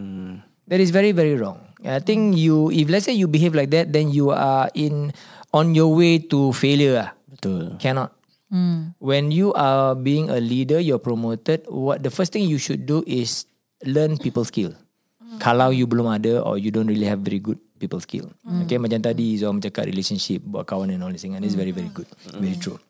[0.72, 1.60] That is very very wrong.
[1.84, 5.12] I think you if let's say you behave like that, then you are in
[5.52, 6.96] on your way to failure.
[7.06, 7.10] ah.
[7.28, 7.76] Betul.
[7.78, 8.16] Cannot.
[9.04, 11.68] When you are being a leader, you're promoted.
[11.68, 13.44] What the first thing you should do is
[13.84, 14.72] learn people skill.
[15.44, 18.28] Kalau you belum ada or you don't really have very good people skill.
[18.66, 21.38] Okay, macam tadi Zom cakap relationship, buat kawan and all this thing.
[21.38, 22.82] And it's very very good, very true.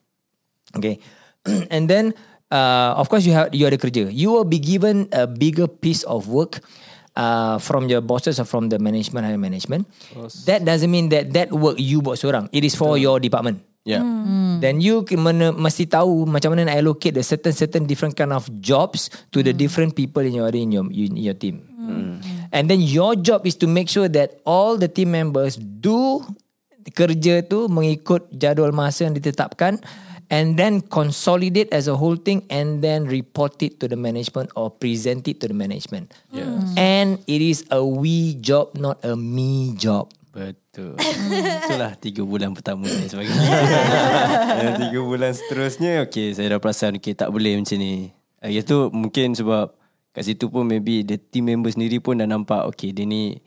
[0.74, 1.00] Okay,
[1.76, 2.16] and then
[2.50, 4.08] uh, of course you have you ada kerja.
[4.08, 6.64] You will be given a bigger piece of work.
[7.18, 9.90] Uh, from your bosses or from the management higher management
[10.46, 13.58] that doesn't mean that that work you buat seorang it is for your department
[13.88, 14.04] Yeah.
[14.60, 18.44] Then you mana, mesti tahu macam mana nak allocate the certain certain different kind of
[18.60, 21.64] jobs to the different people in your in your in your team.
[22.52, 26.20] And then your job is to make sure that all the team members do
[26.92, 29.80] kerja tu mengikut jadual masa yang ditetapkan
[30.28, 34.68] and then consolidate as a whole thing and then report it to the management or
[34.68, 36.12] present it to the management.
[36.76, 40.12] And it is a we job not a me job.
[40.36, 40.67] Betul.
[41.66, 43.40] Itulah tiga bulan pertama dan sebagainya.
[44.62, 48.14] Dan tiga bulan seterusnya, okay, saya dah perasan, okay, tak boleh macam ni.
[48.38, 49.74] Uh, itu mungkin sebab
[50.14, 53.38] kat situ pun maybe the team member sendiri pun dah nampak, okay, dia ni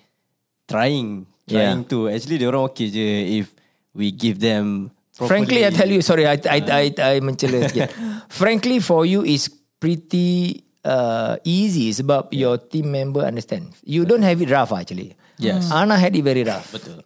[0.66, 1.90] trying, trying Yeah.
[1.90, 2.06] to.
[2.06, 3.06] Actually, dia orang okay je
[3.42, 3.50] if
[3.90, 5.30] we give them properly.
[5.30, 7.90] Frankly, I tell you, sorry, I I I, I mencela sikit.
[8.40, 9.50] Frankly, for you is
[9.82, 13.74] pretty uh, easy sebab your team member understand.
[13.82, 15.18] You don't have it rough actually.
[15.42, 15.72] Yes.
[15.74, 16.70] Ana had it very rough.
[16.70, 17.02] Betul.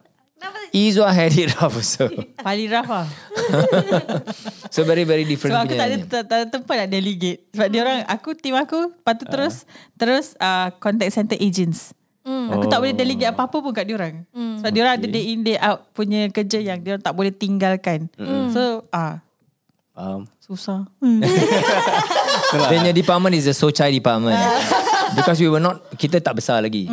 [0.75, 2.11] Izwa had it rough also.
[2.43, 3.07] Paling rough lah.
[4.67, 7.39] So very very different Sebab aku tak ada, tak, tak ada tempat nak delegate.
[7.55, 9.63] Sebab dia orang, aku, team aku patut terus,
[9.95, 11.95] terus uh, contact center agents.
[12.25, 14.25] Aku tak boleh delegate apa-apa pun kat diorang.
[14.33, 18.09] Sebab diorang ada day in day out punya kerja yang diorang tak boleh tinggalkan.
[18.51, 19.21] So, ah
[19.95, 20.27] Faham.
[20.43, 20.89] susah.
[22.67, 24.35] Then your department is the Sochai department.
[25.15, 26.89] Because we were not kita tak besar lagi.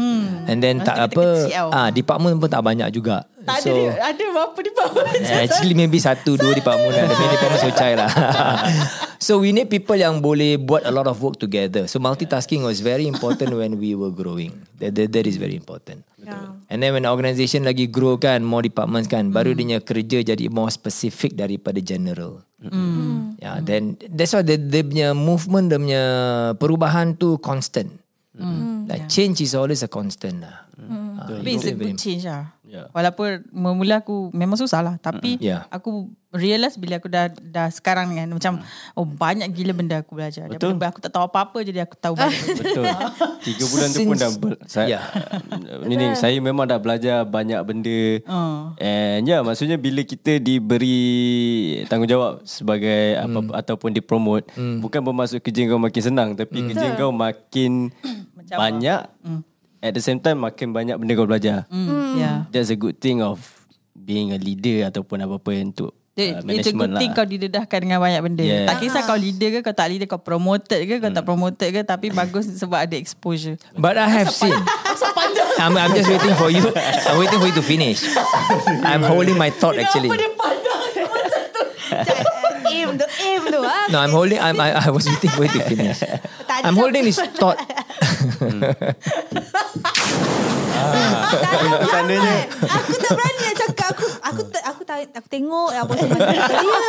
[0.47, 1.24] And then Masa tak apa
[1.72, 3.26] ah department pun tak banyak juga.
[3.43, 5.22] Tak ada, dia- ada berapa department?
[5.43, 7.07] Actually maybe satu dua department lah.
[7.07, 8.11] Tapi department Sochai lah.
[9.26, 11.86] so we need people yang boleh buat a lot of work together.
[11.86, 14.55] So multitasking was very important when we were growing.
[14.78, 16.07] That, that, that is very important.
[16.70, 20.47] And then when organisation lagi grow kan, more departments kan, baru dia punya kerja jadi
[20.49, 22.47] more specific daripada general.
[22.62, 23.43] Mm.
[23.43, 26.05] Yeah, then that's why dia, dia punya movement, dia punya
[26.57, 27.90] perubahan tu constant.
[28.38, 28.86] Mm.
[28.86, 30.64] Like change is always a constant lah.
[30.78, 32.55] Ah, Tapi it's a good change lah.
[32.73, 32.89] Yeah.
[32.97, 34.95] Walaupun mula aku memang susah lah.
[34.97, 35.68] Tapi Yeah.
[35.68, 38.33] aku realise bila aku dah dah sekarang ni kan.
[38.33, 38.53] Macam
[38.97, 40.49] oh banyak gila benda aku belajar.
[40.49, 40.73] Betul.
[40.73, 42.41] Daripada aku tak tahu apa-apa jadi aku tahu banyak.
[42.64, 42.85] Betul.
[43.45, 44.31] Tiga bulan tu pun dah
[44.64, 45.05] saya, Yeah.
[45.89, 48.01] ni, ni, saya memang dah belajar banyak benda.
[48.25, 48.73] Oh.
[48.81, 51.05] And ya, yeah, maksudnya bila kita diberi
[51.87, 53.53] tanggungjawab sebagai apa Hmm.
[53.53, 54.49] ataupun dipromote,
[54.81, 57.93] bukan bermaksud kerja kau makin senang, tapi kerja kau makin
[58.41, 59.03] Macam banyak.
[59.83, 61.66] At the same time makin banyak benda kau belajar.
[61.66, 62.14] Mm.
[62.14, 62.37] Yeah.
[62.55, 63.43] That's a good thing of
[63.93, 67.01] being a leader ataupun apa-apa untuk It, uh, it's a management good lah.
[67.01, 68.45] thing kau didedahkan dengan banyak benda.
[68.45, 68.68] Yeah.
[68.68, 71.80] Tak kisah kau leader ke, kau tak leader, kau promoted ke, kau tak promoted ke.
[71.83, 73.57] Tapi bagus sebab ada exposure.
[73.74, 74.53] But I have seen.
[75.62, 76.68] I'm, I'm just waiting for you.
[77.09, 78.05] I'm waiting for you to finish.
[78.85, 80.12] I'm holding my thought actually.
[82.72, 83.05] aim tu, aim tu.
[83.05, 83.22] ah.
[83.91, 84.39] No, I'm holding.
[84.39, 86.03] I'm, I, I was waiting for you to finish.
[86.49, 87.59] I'm holding his thought.
[91.85, 96.18] Tandanya Aku tak berani nak cakap aku aku te- aku tak aku tengok apa semua
[96.22, 96.41] dia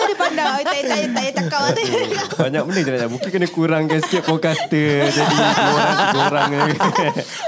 [0.05, 2.35] dia pandang tak tak tak tak payah cakap tu.
[2.39, 3.11] banyak benda je nak cakap.
[3.11, 5.35] Mungkin kena kurangkan sikit podcaster Jadi
[6.17, 6.71] orang orang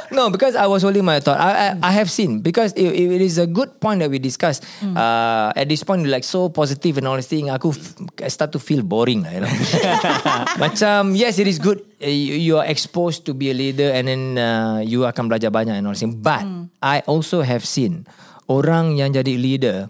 [0.10, 1.38] No, because I was holding my thought.
[1.38, 4.64] I I, I have seen because it, it is a good point that we discussed.
[4.82, 7.72] Uh, at this point, like so positive and all this thing, aku
[8.20, 9.52] I start to feel boring lah, you know.
[10.64, 11.82] Macam yes, it is good.
[11.98, 15.50] Uh, You, you are exposed to be a leader, and then uh, you akan belajar
[15.50, 16.16] banyak and all this thing.
[16.16, 16.48] But
[16.86, 18.06] I also have seen
[18.46, 19.90] orang yang jadi leader,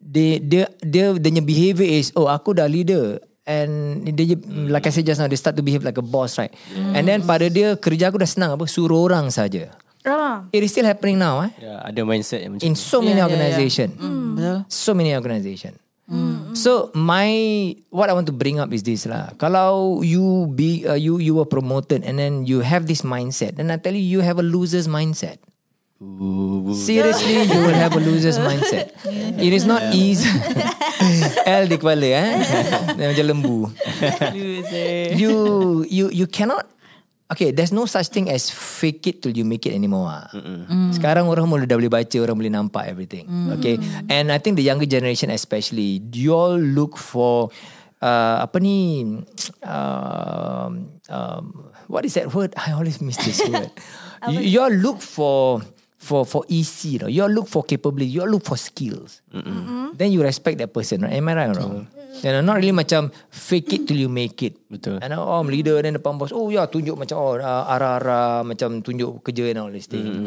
[0.00, 3.20] they dia dia dia punya behavior is oh aku dah leader.
[3.44, 6.54] And dia like I said just now they start to behave like a boss right?
[6.72, 9.74] And then pada dia kerja aku dah senang apa suruh orang saja.
[10.00, 10.48] Ah.
[10.48, 11.52] it is still happening now eh?
[11.60, 13.28] Ya, Ada mindset yang macam in so many Yeah, yeah, yeah.
[13.28, 13.88] organisation
[14.32, 14.58] Betul.
[14.72, 15.76] so many organisation
[16.56, 17.30] So my
[17.94, 19.30] what I want to bring up is this lah.
[19.38, 23.70] Kalau you be uh, you you were promoted and then you have this mindset, then
[23.70, 25.38] I tell you you have a loser's mindset.
[26.00, 28.96] Seriously, you will have a loser's mindset.
[29.36, 30.32] It is not easy.
[31.44, 32.40] L di kepala eh.
[32.96, 33.68] Macam lembu.
[34.32, 35.12] Loser.
[35.20, 35.34] You
[35.84, 36.64] you you cannot
[37.30, 40.10] Okay, there's no such thing as fake it till you make it anymore.
[40.10, 40.26] ah.
[40.90, 43.28] Sekarang orang mula dah boleh baca, orang boleh nampak everything.
[43.60, 43.78] Okay,
[44.10, 47.54] and I think the younger generation especially, you all look for
[48.02, 49.04] uh, apa ni?
[49.62, 52.50] Um, um, what is that word?
[52.58, 53.70] I always miss this word.
[54.26, 55.62] you, you all look for
[56.00, 57.10] for for EC, you know.
[57.12, 58.08] You all look for capability.
[58.16, 59.20] You all look for skills.
[59.94, 61.12] Then you respect that person, right?
[61.20, 61.76] Am I right or wrong?
[62.20, 64.58] You know, not really macam fake it till you make it.
[64.66, 64.98] Betul.
[64.98, 66.34] And oh, I'm leader then depan bos.
[66.34, 70.26] Oh ya, tunjuk macam oh uh, arah-arah macam tunjuk kerja and all this thing.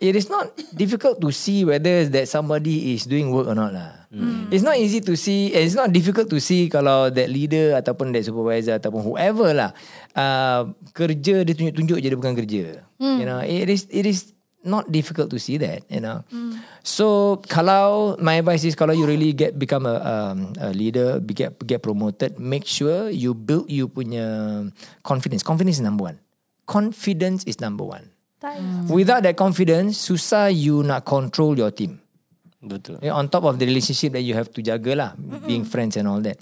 [0.00, 4.08] It is not difficult to see whether that somebody is doing work or not lah.
[4.48, 5.52] It's not easy to see.
[5.52, 9.70] and It's not difficult to see kalau that leader ataupun that supervisor ataupun whoever lah
[10.16, 12.64] uh, kerja dia tunjuk-tunjuk je dia bukan kerja.
[12.96, 14.32] You know, it is it is
[14.64, 16.24] not difficult to see that, you know.
[16.82, 21.56] So kalau my advice is kalau you really get become a, um, a leader, get
[21.64, 24.68] get promoted, make sure you build you punya
[25.04, 25.42] confidence.
[25.42, 26.18] Confidence is number one.
[26.68, 28.12] Confidence is number one.
[28.40, 28.56] Tak.
[28.88, 32.00] Without that confidence, susah you nak control your team.
[32.60, 33.00] Betul.
[33.00, 35.10] Yeah, on top of the relationship that you have to jaga lah,
[35.48, 36.36] being friends and all that.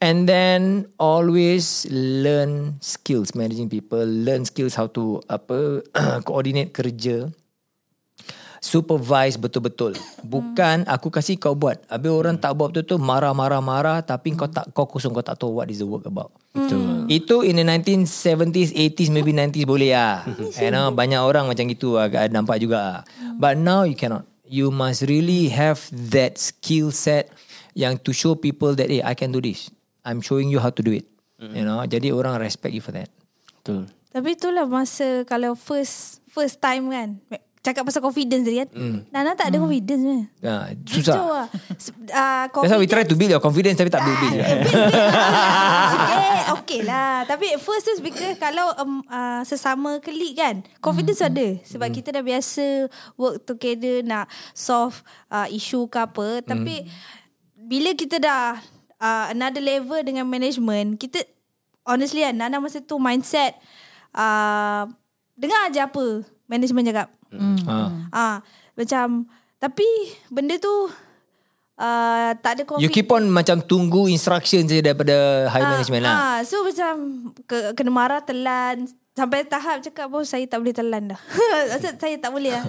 [0.00, 5.84] And then always learn skills managing people, learn skills how to apa
[6.28, 7.28] coordinate kerja.
[8.62, 9.98] Supervise betul-betul.
[10.22, 11.82] Bukan aku kasih kau buat.
[11.90, 15.66] Habis orang tak buat betul-betul marah-marah-marah tapi kau tak kau kosong kau tak tahu what
[15.66, 16.30] is the work about.
[16.54, 17.10] Betul.
[17.10, 20.22] Itu in the 1970s, 80s, maybe 90s boleh lah.
[20.62, 23.02] you know, banyak orang macam gitu agak nampak juga.
[23.34, 24.30] But now you cannot.
[24.46, 25.82] You must really have
[26.14, 27.34] that skill set
[27.74, 29.74] yang to show people that hey, I can do this.
[30.06, 31.10] I'm showing you how to do it.
[31.42, 33.10] You know, jadi orang respect you for that.
[33.58, 33.90] Betul.
[34.14, 37.18] Tapi itulah masa kalau first first time kan.
[37.62, 38.68] Cakap pasal confidence tadi kan.
[39.08, 40.22] Nana tak ada confidence kan.
[40.82, 41.14] Jujur susah.
[41.14, 41.46] lah.
[41.78, 44.34] Se- ah, That's why we try to build your confidence tapi tak build-build.
[44.34, 44.46] juga.
[45.94, 47.22] okay, okay lah.
[47.24, 51.30] Tapi first tu because kalau um, uh, sesama klik kan, confidence Hmm.
[51.30, 51.46] ada.
[51.62, 54.98] Sebab kita dah biasa work together nak solve
[55.28, 56.42] uh, isu ke apa.
[56.42, 56.90] Tapi Hmm.
[57.62, 58.58] bila kita dah
[58.98, 61.22] uh, another level dengan management, kita
[61.84, 63.54] honestly kan, Nana masa tu mindset
[64.12, 64.90] uh,
[65.32, 67.08] dengar aja apa management cakap.
[67.32, 67.76] Ha.
[68.12, 68.36] Ah,
[68.76, 69.24] macam
[69.56, 69.86] tapi
[70.28, 70.92] benda tu
[71.80, 72.92] uh, tak ada You confidence.
[72.92, 76.14] keep on macam tunggu instruction je daripada high management lah.
[76.14, 76.92] Ah, so macam
[77.48, 81.20] ke, kena marah telan sampai tahap cakap bos saya tak boleh telan dah.
[81.76, 82.64] Maksud saya tak boleh lah.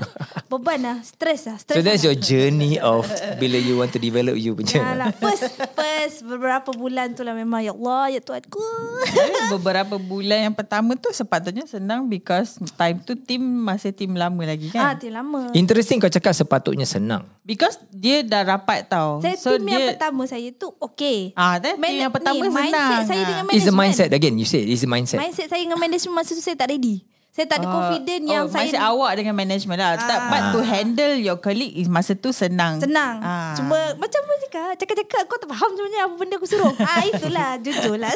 [0.51, 1.81] Beban lah, stres lah, So stres.
[1.81, 3.07] that's your journey of
[3.39, 4.93] bila you want to develop you Ya punya.
[4.93, 8.61] lah, first first beberapa bulan tu lah memang ya Allah ya Tuhanku.
[9.07, 14.43] Tapi beberapa bulan yang pertama tu sepatutnya senang because time tu team masih team lama
[14.43, 15.01] lagi ah, kan.
[15.01, 15.49] tu lama.
[15.55, 17.25] Interesting kau cakap sepatutnya senang.
[17.43, 19.19] Because dia dah rapat tau.
[19.19, 21.35] Saya so team yang dia pertama saya tu okay.
[21.35, 23.03] Ah, that team yang pertama mindset senang.
[23.03, 23.27] saya Ah.
[23.27, 23.67] dengan It's management.
[23.67, 24.35] a mindset again.
[24.39, 25.19] You said it's a mindset.
[25.19, 27.03] Mindset saya dengan management masa tu saya tak ready.
[27.33, 29.97] Saya tak ada confident yang oh, saya Masih awak dengan management lah.
[29.97, 32.77] Tak, but to handle your colleague is masa tu senang.
[32.77, 33.25] Senang.
[33.25, 33.57] Ah.
[33.57, 36.69] Cuma macam mana cakap, cakap-cakap kau tak faham sebenarnya apa benda aku suruh.
[36.77, 38.13] ah itulah, jujur lah.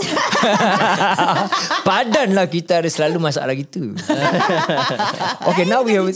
[1.89, 3.97] Padan lah kita ada selalu masalah gitu.
[5.49, 6.13] okay, now we have...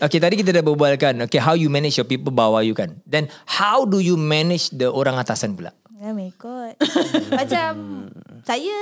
[0.00, 1.20] Okay, tadi kita dah berbualkan.
[1.28, 3.04] Okay, how you manage your people bawah you kan.
[3.04, 5.76] Then, how do you manage the orang atasan pula?
[6.00, 6.80] Oh my god.
[7.36, 7.72] Macam
[8.48, 8.72] saya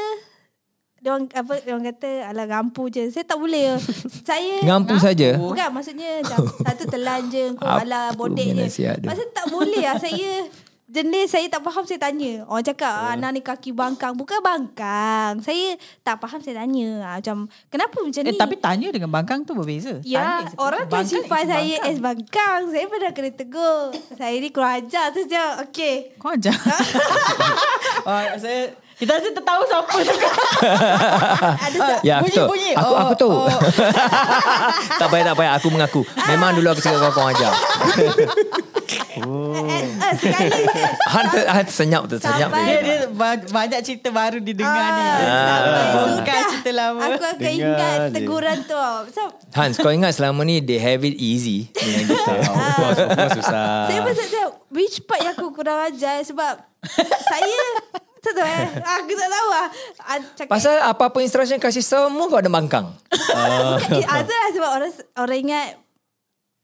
[0.99, 3.07] dia orang apa dia orang kata alah ngampu je.
[3.09, 3.78] Saya tak boleh.
[4.28, 5.34] saya Ngampu saja?
[5.34, 6.22] Bukan maksudnya
[6.66, 8.59] satu telan je kau alah bodek je.
[8.59, 9.07] nasihat tu?
[9.07, 10.46] Maksud tak boleh lah saya
[10.88, 12.49] jenis saya tak faham saya tanya.
[12.49, 14.16] Orang cakap ah, anak ni kaki bangkang.
[14.16, 15.36] Bukan bangkang.
[15.38, 17.05] Saya tak faham saya tanya.
[17.05, 18.40] Ah, macam kenapa macam Eh, ni?
[18.40, 20.01] tapi tanya dengan bangkang tu berbeza.
[20.01, 21.92] Ya, Tanya orang classify is saya bangkang.
[21.92, 22.61] as bangkang.
[22.72, 23.80] Saya pernah kena tegur.
[24.16, 25.44] saya ni kurang ajar tu je.
[25.68, 25.94] Okay.
[26.16, 26.57] Kau ajar.
[28.09, 30.14] oh, saya kita rasa tertahu siapa tu.
[31.64, 32.46] Ada Ya, Bunyi, betul.
[32.49, 32.70] bunyi.
[32.72, 33.30] Aku, Oh, aku tahu.
[33.32, 33.46] oh.
[35.01, 35.53] tak payah, tak payah.
[35.55, 36.01] Aku mengaku.
[36.26, 37.53] Memang dulu aku cakap kau ajar.
[38.88, 39.22] eh,
[39.78, 40.51] eh, sekali
[41.12, 42.49] Han, ter, han tersenyap, tersenyap.
[42.49, 45.05] Sampai- Dia, dia ba- banyak cerita baru didengar ni.
[45.05, 45.59] Ah,
[46.09, 46.42] Bukan sudah.
[46.49, 47.01] cerita lama.
[47.05, 48.14] Aku akan Dengar ingat je.
[48.14, 48.78] teguran tu.
[49.11, 49.22] So,
[49.53, 52.32] Hans, kau ingat selama ni they have it easy dengan kita.
[52.74, 53.01] Course
[53.36, 53.86] susah.
[53.86, 56.59] saya pasal macam which part yang aku kurang ajar sebab
[57.24, 57.61] saya
[58.22, 58.66] tak tahu eh.
[58.98, 59.66] Aku tak tahu lah.
[60.04, 62.90] Ah, Cakap, Pasal apa-apa instruction kasih semua kau ada bangkang.
[63.10, 65.66] Bukan, ah, lah sebab orang orang ingat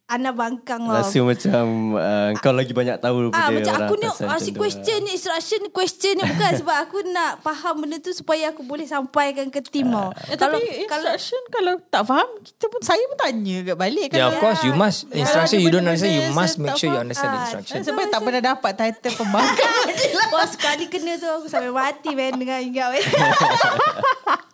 [0.04, 1.00] anak bangkang lah.
[1.00, 1.64] Rasa macam
[1.96, 4.60] uh, kau lagi banyak tahu Ah daripada macam orang aku ni asyik macam tu.
[4.60, 8.60] question ni instruction ni question ni bukan sebab aku nak faham benda tu supaya aku
[8.62, 10.12] boleh sampaikan ke tim tau.
[10.28, 14.08] Eh, tapi instruction kalau tak faham, kita pun saya pun tanya kat balik.
[14.12, 16.76] Yeah, of Kalau- course you must Kalau instruction ada you don't understand you must make
[16.76, 17.76] sure you understand the Ah, instruction.
[17.82, 19.72] Sebab tak pernah dapat title pembangkang.
[20.34, 23.02] Wah sekali kena tu aku sampai mati man dengan ingat man.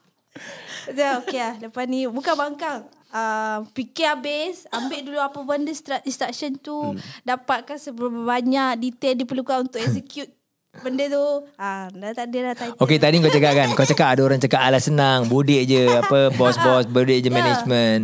[0.91, 1.55] Macam okay lah.
[1.61, 2.81] Lepas ni Bukan bangkang.
[3.11, 5.71] Uh, Fikir habis Ambil dulu apa benda
[6.03, 6.95] Instruction tu.
[6.95, 6.99] Hmm.
[7.23, 10.31] Dapatkan seberapa banyak Detail diperlukan Untuk execute
[10.71, 11.27] Benda tu.
[11.57, 12.79] Ah, Dah tak ada dah title.
[12.79, 16.31] Okay tadi kau cakap kan Kau cakap ada orang cakap Alah senang Bodek je Apa
[16.39, 17.35] Bos-bos Bodek je Ya.
[17.35, 18.03] management.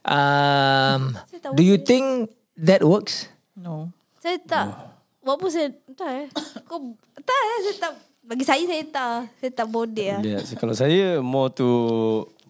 [0.00, 1.12] Um,
[1.52, 3.28] Do you think That works?
[3.52, 3.92] No.
[4.16, 4.72] Saya tak.
[5.20, 6.26] Buat pun saya Tak eh.
[6.64, 6.80] Kau
[7.18, 7.92] Tak eh Saya tak
[8.26, 11.68] Bagi saya saya tak Saya tak bodek lah Dia, so, kalau saya more to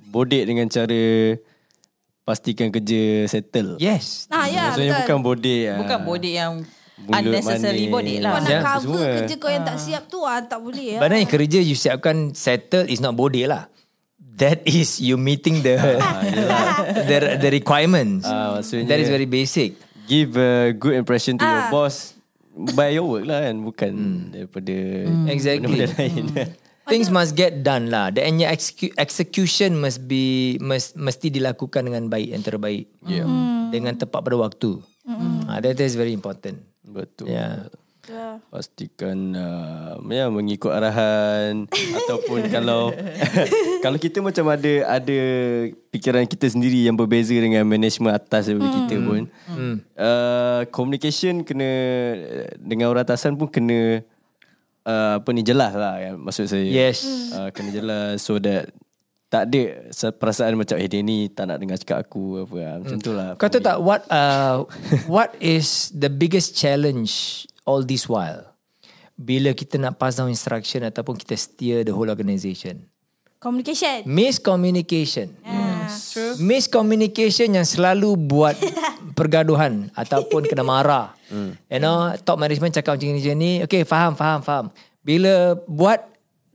[0.08, 1.36] bodek dengan cara
[2.22, 3.76] pastikan kerja settle.
[3.76, 5.62] Yes Ah ya Maksudnya betul bukan bodek.
[5.66, 5.78] ah.
[5.78, 6.52] Bukan bodek yang
[6.96, 7.92] Bulut unnecessary manis.
[7.92, 8.30] bodek lah.
[8.32, 9.06] Kau nak cover semua.
[9.14, 12.88] kerja kau yang tak siap tu ah, Tak boleh ya Padahal kerja you siapkan Settle
[12.88, 13.68] is not bodek lah
[14.36, 15.76] that is you meeting the
[17.08, 18.24] the, the requirements.
[18.24, 19.80] Ah, maksudnya- that is very basic.
[20.04, 21.72] Give a good impression to your Ah.
[21.72, 22.15] boss
[22.56, 23.56] by your work lah kan.
[23.60, 23.92] Bukan
[24.32, 24.74] daripada
[25.28, 25.68] Exactly.
[25.68, 26.24] benda-benda lain.
[26.90, 28.14] Things must get done lah.
[28.14, 32.86] Dan your execu- execution must be must, mesti dilakukan dengan baik yang terbaik.
[33.02, 33.26] Yeah.
[33.74, 34.78] Dengan tepat pada waktu.
[35.46, 36.62] Ah, that is very important.
[36.86, 37.30] Betul.
[37.30, 37.70] Yeah.
[38.52, 41.66] Pastikan uh, ya mengikut arahan
[41.98, 42.94] ataupun kalau
[43.84, 45.18] kalau kita macam ada ada
[45.90, 49.22] fikiran kita sendiri yang berbeza dengan management atas daripada kita pun
[49.98, 51.70] uh, communication kena
[52.60, 54.02] dengan orang atasan pun kena
[54.86, 56.66] uh, apa ni jelas lah kan maksud saya.
[56.66, 57.02] Yes.
[57.34, 58.70] uh, kena jelas so that
[59.26, 62.74] tak ada perasaan macam eh dia ni tak nak dengar cakap aku apa lah.
[62.78, 64.62] macam tu lah Kau tahu tak what uh,
[65.10, 68.54] what is the biggest challenge all this while?
[69.18, 72.86] Bila kita nak pass down instruction ataupun kita steer the whole organisation.
[73.36, 74.06] Communication.
[74.08, 75.36] Miscommunication.
[75.44, 75.90] Ah.
[76.40, 78.56] Miscommunication yang selalu buat
[79.18, 81.12] pergaduhan ataupun kena marah.
[81.68, 83.52] You know, top management cakap macam ni, macam ni.
[83.66, 84.66] Okay, faham, faham, faham.
[85.02, 86.00] Bila buat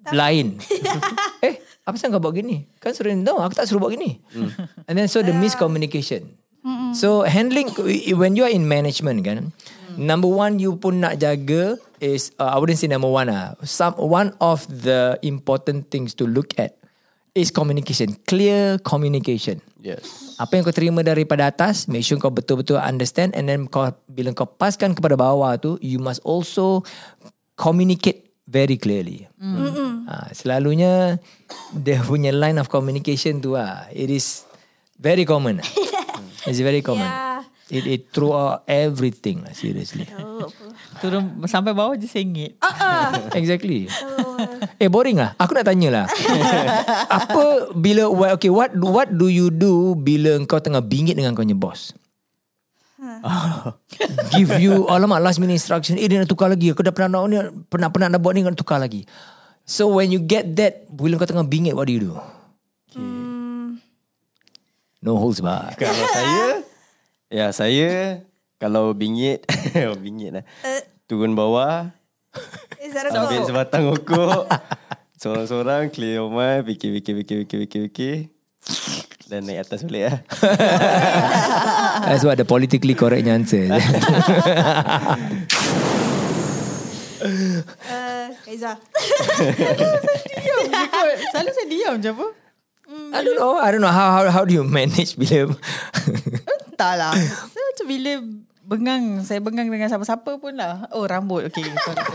[0.09, 0.57] lain.
[1.45, 2.65] eh, apa pasal kau buat gini?
[2.81, 4.17] Kan suruh no, aku tak suruh buat gini.
[4.89, 6.25] And then so the miscommunication.
[6.93, 7.73] So handling
[8.13, 9.53] when you are in management kan,
[9.97, 13.55] number one you pun nak jaga is uh, I wouldn't say number one ah.
[13.63, 16.77] Some one of the important things to look at
[17.31, 19.63] is communication, clear communication.
[19.79, 23.93] yes Apa yang kau terima daripada atas, make sure kau betul-betul understand and then kau
[24.09, 26.81] bila kau paskan kepada bawah tu, you must also
[27.55, 29.29] communicate very clearly.
[29.39, 30.09] Mm.
[30.09, 31.21] Ha, selalunya
[31.71, 34.43] dia punya line of communication tu ah, it is
[34.99, 35.61] very common.
[36.49, 37.05] It's very common.
[37.05, 37.45] Yeah.
[37.71, 40.03] It it throughout everything lah, seriously.
[40.99, 42.59] Turun sampai bawah je sengit.
[43.31, 43.87] Exactly.
[44.75, 45.31] eh boring lah.
[45.39, 46.05] Aku nak tanya lah.
[47.23, 51.55] apa bila okay what what do you do bila kau tengah bingit dengan kau punya
[51.55, 51.95] boss?
[54.35, 55.95] Give you alamak last minute instruction.
[55.95, 56.75] Eh dia nak tukar lagi.
[56.75, 57.39] Aku dah pernah nak ni
[57.71, 59.07] pernah pernah nak buat ni nak tukar lagi.
[59.63, 62.13] So when you get that bila kau tengah bingit what do you do?
[64.99, 65.79] No holds barred.
[65.79, 66.67] Kalau saya
[67.31, 68.19] Ya saya
[68.59, 69.47] Kalau bingit
[69.87, 70.43] oh, Bingit lah
[71.07, 71.95] Turun bawah
[72.75, 74.51] Eh, Ambil sebatang rokok
[75.15, 78.15] Seorang-seorang Clear your mind Fikir fikir fikir fikir fikir fikir
[79.31, 80.19] Dan naik atas balik lah
[82.11, 83.71] That's what the politically correct answer.
[83.71, 83.79] Uh.
[88.51, 88.75] Diam
[90.67, 91.15] je kot.
[91.31, 92.27] Selalu saya diam je apa.
[93.15, 93.55] I don't know.
[93.55, 95.55] I don't know how how how do you manage bila
[96.81, 97.13] Entahlah.
[97.53, 98.11] Saya macam bila
[98.65, 100.89] bengang, saya bengang dengan siapa-siapa pun lah.
[100.97, 101.53] Oh rambut.
[101.53, 101.61] Okay.
[101.61, 102.01] Sorry.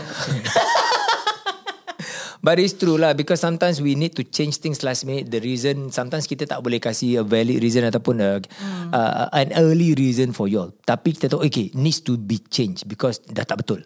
[2.43, 5.31] But it's true lah because sometimes we need to change things last minute.
[5.31, 8.43] The reason sometimes kita tak boleh kasih a valid reason ataupun a,
[8.91, 10.71] uh, an early reason for you all.
[10.83, 13.83] Tapi kita tahu okay needs to be changed because dah tak betul.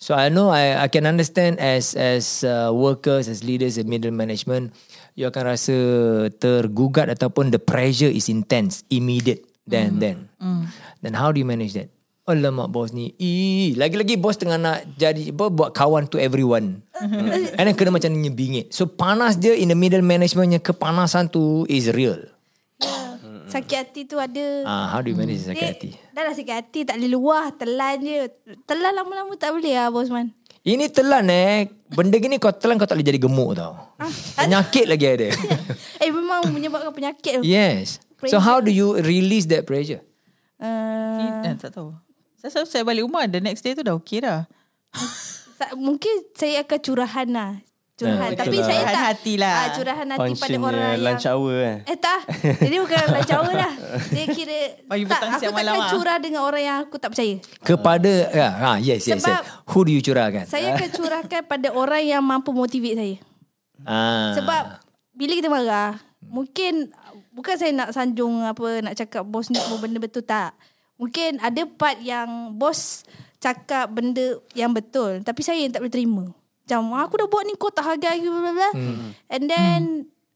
[0.00, 4.14] So I know I I can understand as as uh, workers as leaders in middle
[4.14, 4.72] management
[5.18, 5.76] you akan rasa
[6.40, 10.18] tergugat ataupun the pressure is intense immediate then then.
[11.00, 11.88] Then how do you manage that?
[12.22, 13.10] Alamak bos ni
[13.74, 18.30] Lagi-lagi bos tengah nak jadi apa, Buat kawan to everyone And then kena macam ni
[18.30, 22.22] bingit So panas dia In the middle managementnya Kepanasan tu Is real
[22.78, 23.18] Ya.
[23.50, 24.62] Sakit hati tu ada.
[24.62, 27.50] ah, How do you manage sakit Dia- hati Dah lah sakit hati tak boleh luah.
[27.50, 28.30] Telan je.
[28.62, 30.30] Telan lama-lama tak boleh lah Bosman.
[30.62, 33.74] Ini telan eh Benda gini kau telan Kau tak boleh jadi gemuk tau
[34.36, 35.28] Penyakit lagi ada
[36.04, 37.42] eh memang menyebabkan penyakit tu.
[38.20, 40.04] Yes So how do you release that pressure
[40.56, 41.96] Uh, Eh, tak tahu.
[42.36, 43.24] Saya selalu saya balik rumah.
[43.24, 44.44] The next day tu dah okay dah.
[45.74, 47.50] mungkin saya akan curahan lah.
[47.94, 48.32] Curahan.
[48.32, 48.64] Ah, Tapi lah.
[48.64, 48.84] saya tak.
[48.86, 49.52] Curahan hati lah.
[49.52, 51.00] Ah, curahan hati pada Functionnya orang yang.
[51.00, 52.20] lunch hour eh Eh tak.
[52.56, 53.72] Jadi bukan lunch hour lah.
[54.08, 54.58] Dia kira.
[54.84, 55.88] Pagi, tak, petang, aku siang, takkan malam ah.
[55.90, 57.36] curah dengan orang yang aku tak percaya.
[57.60, 61.68] Kepada ya, ha, Yes yes, yes Sebab- Who do you curahkan Saya akan curahkan pada
[61.70, 63.16] orang yang mampu motivate saya.
[63.82, 64.32] ah.
[64.32, 64.62] Sebab
[65.12, 66.88] bila kita marah, mungkin
[67.30, 70.54] bukan saya nak sanjung apa nak cakap bos ni semua benda betul tak.
[71.00, 73.08] Mungkin ada part yang bos
[73.40, 76.24] cakap benda yang betul tapi saya yang tak boleh terima.
[76.30, 78.70] Macam aku dah buat ni kau tak hargai bla bla bla.
[79.32, 79.80] And then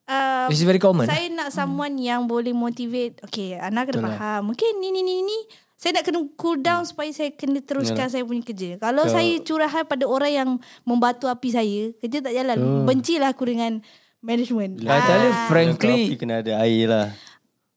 [0.08, 3.20] uh, This is very common saya nak someone yang boleh motivate.
[3.28, 4.50] Okay, Ana kena faham.
[4.54, 5.38] Mungkin ni ni ni ni
[5.84, 8.80] saya nak kena cool down supaya saya kena teruskan saya punya kerja.
[8.80, 12.88] Kalau saya curahan pada orang yang membatu api saya, kerja tak jalan.
[12.88, 13.84] Bencilah aku dengan
[14.24, 14.80] management.
[14.80, 17.08] You Kalau frankly kopi kena ada air lah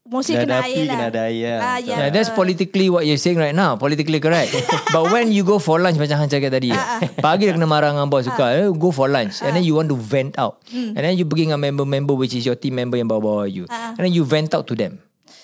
[0.08, 0.88] Mostly Kena kena, air api, lah.
[0.88, 1.60] kena ada air lah.
[1.60, 1.96] Ah, ya.
[2.00, 3.76] Yeah, that's politically what you're saying right now.
[3.76, 4.56] Politically correct.
[4.96, 6.72] But when you go for lunch macam Han cakap tadi.
[7.20, 8.56] pagi dah kena marah dengan bos suka.
[8.56, 9.44] eh, Go for lunch.
[9.44, 10.64] And then you want to vent out.
[10.72, 13.68] And then you pergi dengan member-member which is your team member yang bawa-bawa you.
[13.68, 15.04] And then you vent out to them.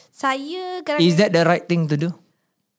[0.09, 2.15] Saya kadang Is that the right thing to do?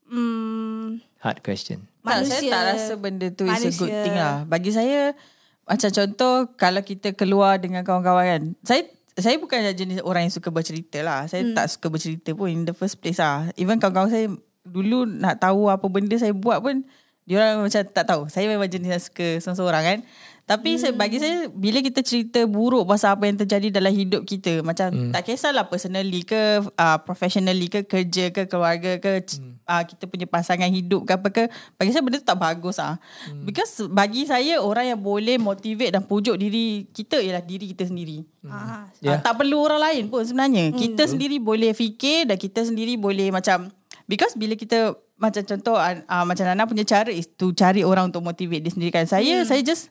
[0.08, 1.84] hmm, Hard question.
[2.00, 2.48] Tak, saya Manusia.
[2.48, 4.02] tak rasa benda tu is a good Manusia.
[4.02, 4.34] thing lah.
[4.44, 5.12] Bagi saya,
[5.64, 8.42] macam contoh kalau kita keluar dengan kawan-kawan kan.
[8.64, 8.82] Saya
[9.14, 11.24] saya bukan jenis orang yang suka bercerita lah.
[11.30, 11.54] Saya Hmm.
[11.54, 13.48] tak suka bercerita pun in the first place lah.
[13.54, 14.26] Even kawan-kawan saya
[14.64, 16.82] dulu nak tahu apa benda saya buat pun,
[17.24, 18.28] diorang macam tak tahu.
[18.28, 19.98] Saya memang jenis yang suka seorang-seorang kan.
[20.44, 24.60] Tapi saya, bagi saya, bila kita cerita buruk pasal apa yang terjadi dalam hidup kita,
[24.60, 29.64] macam tak kisahlah personally ke, uh, professionally ke, kerja ke, keluarga ke, hmm.
[29.64, 31.44] uh, kita punya pasangan hidup ke apa ke,
[31.80, 33.00] bagi saya benda tu tak bagus ah.
[33.24, 33.48] Hmm.
[33.48, 38.28] Because bagi saya, orang yang boleh motivate dan pujuk diri kita ialah diri kita sendiri.
[38.44, 39.16] ah, Yeah.
[39.16, 40.72] Uh, tak perlu orang lain pun sebenarnya.
[40.72, 40.76] Hmm.
[40.76, 43.72] Kita sendiri boleh fikir dan kita sendiri boleh macam
[44.04, 48.20] because bila kita macam contoh uh, macam Nana punya cara is to cari orang untuk
[48.20, 49.08] motivate dia sendiri kan.
[49.08, 49.48] Saya hmm.
[49.48, 49.88] saya just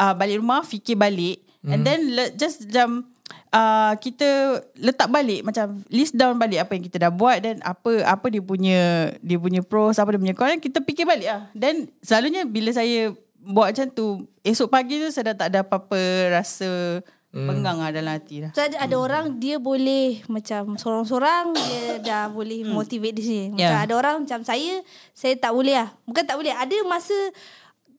[0.00, 1.72] uh, balik rumah fikir balik hmm.
[1.76, 3.04] and then le, just macam
[3.52, 8.02] uh, kita letak balik macam list down balik apa yang kita dah buat dan apa
[8.08, 11.42] apa dia punya dia punya pros apa dia punya con kita fikir balik ah.
[11.52, 14.06] Then selalunya bila saya buat macam tu
[14.44, 16.00] esok pagi tu saya dah tak ada apa-apa
[16.40, 17.00] rasa
[17.32, 17.48] hmm.
[17.48, 18.52] pengang lah dalam hati dah.
[18.52, 23.44] So ada, ada orang dia boleh macam sorang-sorang dia dah boleh motivate di sini.
[23.54, 23.86] Macam Yeah.
[23.86, 24.82] ada orang macam saya,
[25.16, 25.88] saya tak boleh lah.
[26.04, 26.52] Bukan tak boleh.
[26.52, 27.16] Ada masa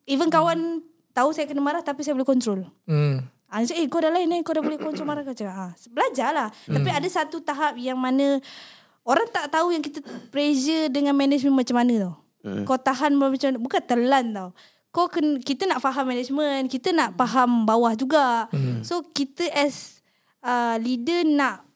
[0.05, 0.83] even kawan
[1.21, 2.65] tahu saya kena marah tapi saya boleh kontrol.
[2.89, 3.21] Hmm.
[3.51, 5.53] Ah, dia cakap, eh kau dah lain eh, kau dah boleh kontrol marah kau cakap.
[5.53, 6.47] Ha, belajar lah.
[6.65, 8.39] Tapi ada satu tahap yang mana
[9.05, 9.99] orang tak tahu yang kita
[10.31, 12.13] pressure dengan management macam mana tau.
[12.65, 13.59] Kau tahan macam mana.
[13.59, 14.49] Bukan telan tau.
[14.91, 18.47] Kau kena, kita nak faham management, kita nak faham bawah juga.
[18.87, 19.99] So kita as
[20.41, 21.67] uh, leader nak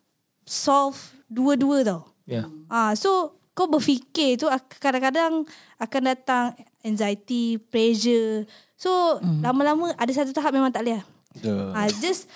[0.47, 2.01] solve dua-dua tau.
[2.23, 2.47] Yeah.
[2.71, 4.47] Ah, so kau berfikir tu
[4.79, 5.47] kadang-kadang
[5.79, 6.43] akan datang
[6.85, 8.45] anxiety, pressure.
[8.77, 9.41] So mm.
[9.41, 11.01] lama-lama ada satu tahap memang tak boleh.
[11.33, 11.73] Betul.
[11.73, 12.29] Ah, just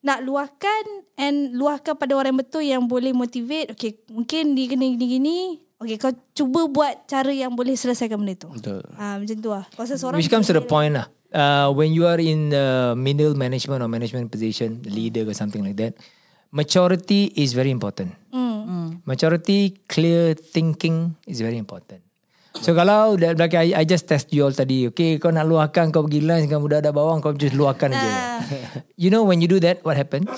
[0.00, 0.84] nak luahkan
[1.20, 3.76] and luahkan pada orang yang betul yang boleh motivate.
[3.76, 5.60] Okay, mungkin dia kena gini-gini.
[5.78, 8.48] Okay, kau cuba buat cara yang boleh selesaikan benda tu.
[8.48, 8.80] Betul.
[8.96, 9.64] Ah, macam tu lah.
[9.76, 11.06] Kau seorang Which comes to the point lah.
[11.34, 15.74] Uh, when you are in the middle management or management position, leader or something like
[15.76, 15.98] that,
[16.54, 18.14] maturity is very important.
[18.30, 18.54] Hmm.
[19.04, 22.00] Maturity, clear thinking is very important.
[22.62, 26.06] So kalau belakang I, I just test you all tadi Okay kau nak luahkan Kau
[26.06, 28.10] pergi lunch Dengan budak-budak bawang Kau just luahkan je
[29.02, 30.30] You know when you do that What happens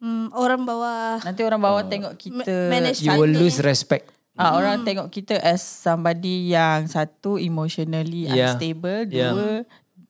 [0.00, 4.88] Hmm, orang bawa Nanti orang bawah tengok kita manage You will lose respect Ah, orang
[4.88, 8.56] tengok kita as somebody yang satu emotionally Yeah.
[8.56, 9.36] unstable, Yeah.
[9.36, 9.50] dua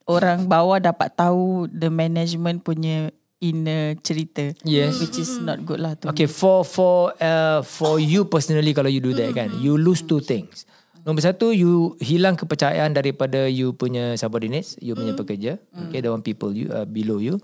[0.06, 3.10] orang bawah dapat tahu the management punya
[3.42, 4.54] inner cerita.
[4.62, 5.02] Yes.
[5.02, 6.06] Which is not good lah tu.
[6.14, 10.22] Okay, for for uh, for you personally kalau you do that kan, you lose two
[10.22, 10.62] things.
[11.00, 15.56] Nombor satu, you hilang kepercayaan daripada you punya subordinates, you punya pekerja.
[15.88, 17.40] Okay, the one people you uh, below you,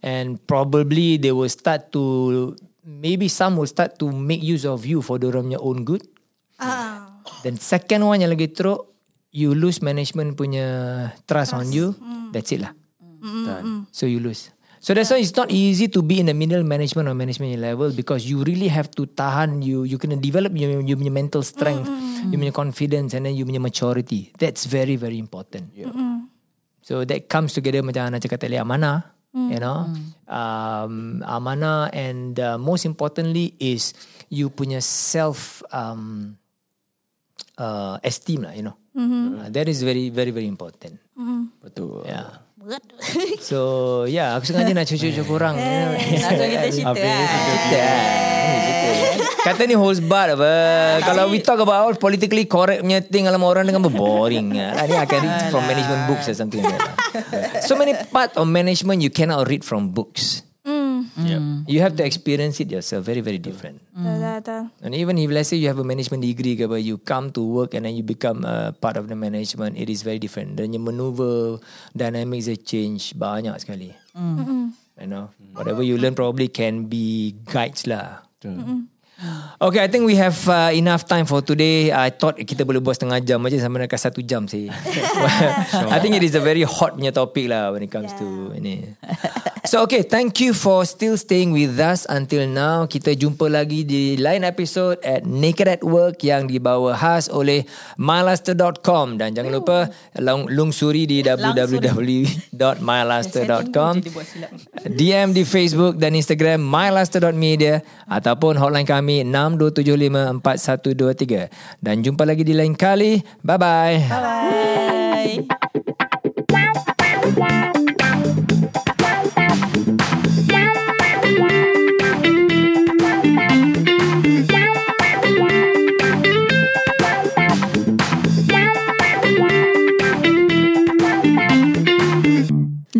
[0.00, 2.54] and probably they will start to
[2.86, 6.06] maybe some will start to make use of you for their own good.
[6.62, 8.86] ah, Then second one yang lagi teruk,
[9.32, 11.96] you lose management punya trust, on you.
[12.30, 12.72] That's it lah.
[13.20, 13.90] Done.
[13.90, 14.54] So you lose.
[14.80, 17.92] So that's why it's not easy to be in the middle management or management level
[17.92, 21.84] because you really have to tahan you you can develop your, your punya mental strength,
[22.32, 24.32] you punya confidence and then you punya maturity.
[24.40, 25.76] That's very very important.
[26.80, 29.04] So that comes together macam Ana cakap tadi amanah,
[29.52, 29.92] you know.
[30.24, 33.92] Um, amanah and uh, most importantly is
[34.32, 36.40] you punya self um,
[37.60, 38.79] uh, esteem lah, you know.
[38.90, 40.98] Uh, that is very very very important.
[41.62, 42.02] Betul.
[42.06, 42.42] Yeah.
[43.40, 45.56] So yeah Aku sengaja nak cucuk-cucuk korang.
[45.56, 47.84] Langsung kita cerita Habis cerita.
[49.40, 50.52] Kata ni host bar apa?
[51.00, 54.84] Kalau we talk about all Politically correct punya thing Alam orang dengan boring lah.
[54.84, 56.96] Ni I can read from management books Or something like that lah.
[57.64, 60.44] So many part of management You cannot read from books
[61.24, 63.04] mm, You have to experience it yourself.
[63.04, 63.80] Very very different.
[63.92, 64.72] Dah.
[64.80, 67.42] And even if let's say you have a management degree ke apa, you come to
[67.44, 70.56] work and then you become a part of the management, it is very different.
[70.56, 71.60] Dan your maneuver
[71.92, 73.92] dynamics they change banyak sekali.
[75.00, 78.24] You know, whatever you learn probably can be guides lah.
[79.60, 81.92] Okay, I think we have uh, enough time for today.
[81.92, 84.72] I thought kita boleh buat setengah jam aja sampai dekat satu jam sih.
[85.92, 88.96] I think it is a very hot punya topic lah when it comes to ini.
[89.68, 92.88] So okay, thank you for still staying with us until now.
[92.88, 97.68] Kita jumpa lagi di lain episode at Naked at Work yang dibawa khas oleh
[98.00, 103.92] mylaster.com dan jangan lupa lung- lungsuri di www.mylaster.com.
[104.88, 111.82] DM di Facebook dan Instagram myluster.media ataupun hotline kami 62754123.
[111.82, 113.18] Dan jumpa lagi di lain kali.
[113.42, 114.06] Bye-bye.
[114.06, 115.50] Bye.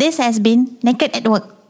[0.01, 1.60] This has been Naked at Work.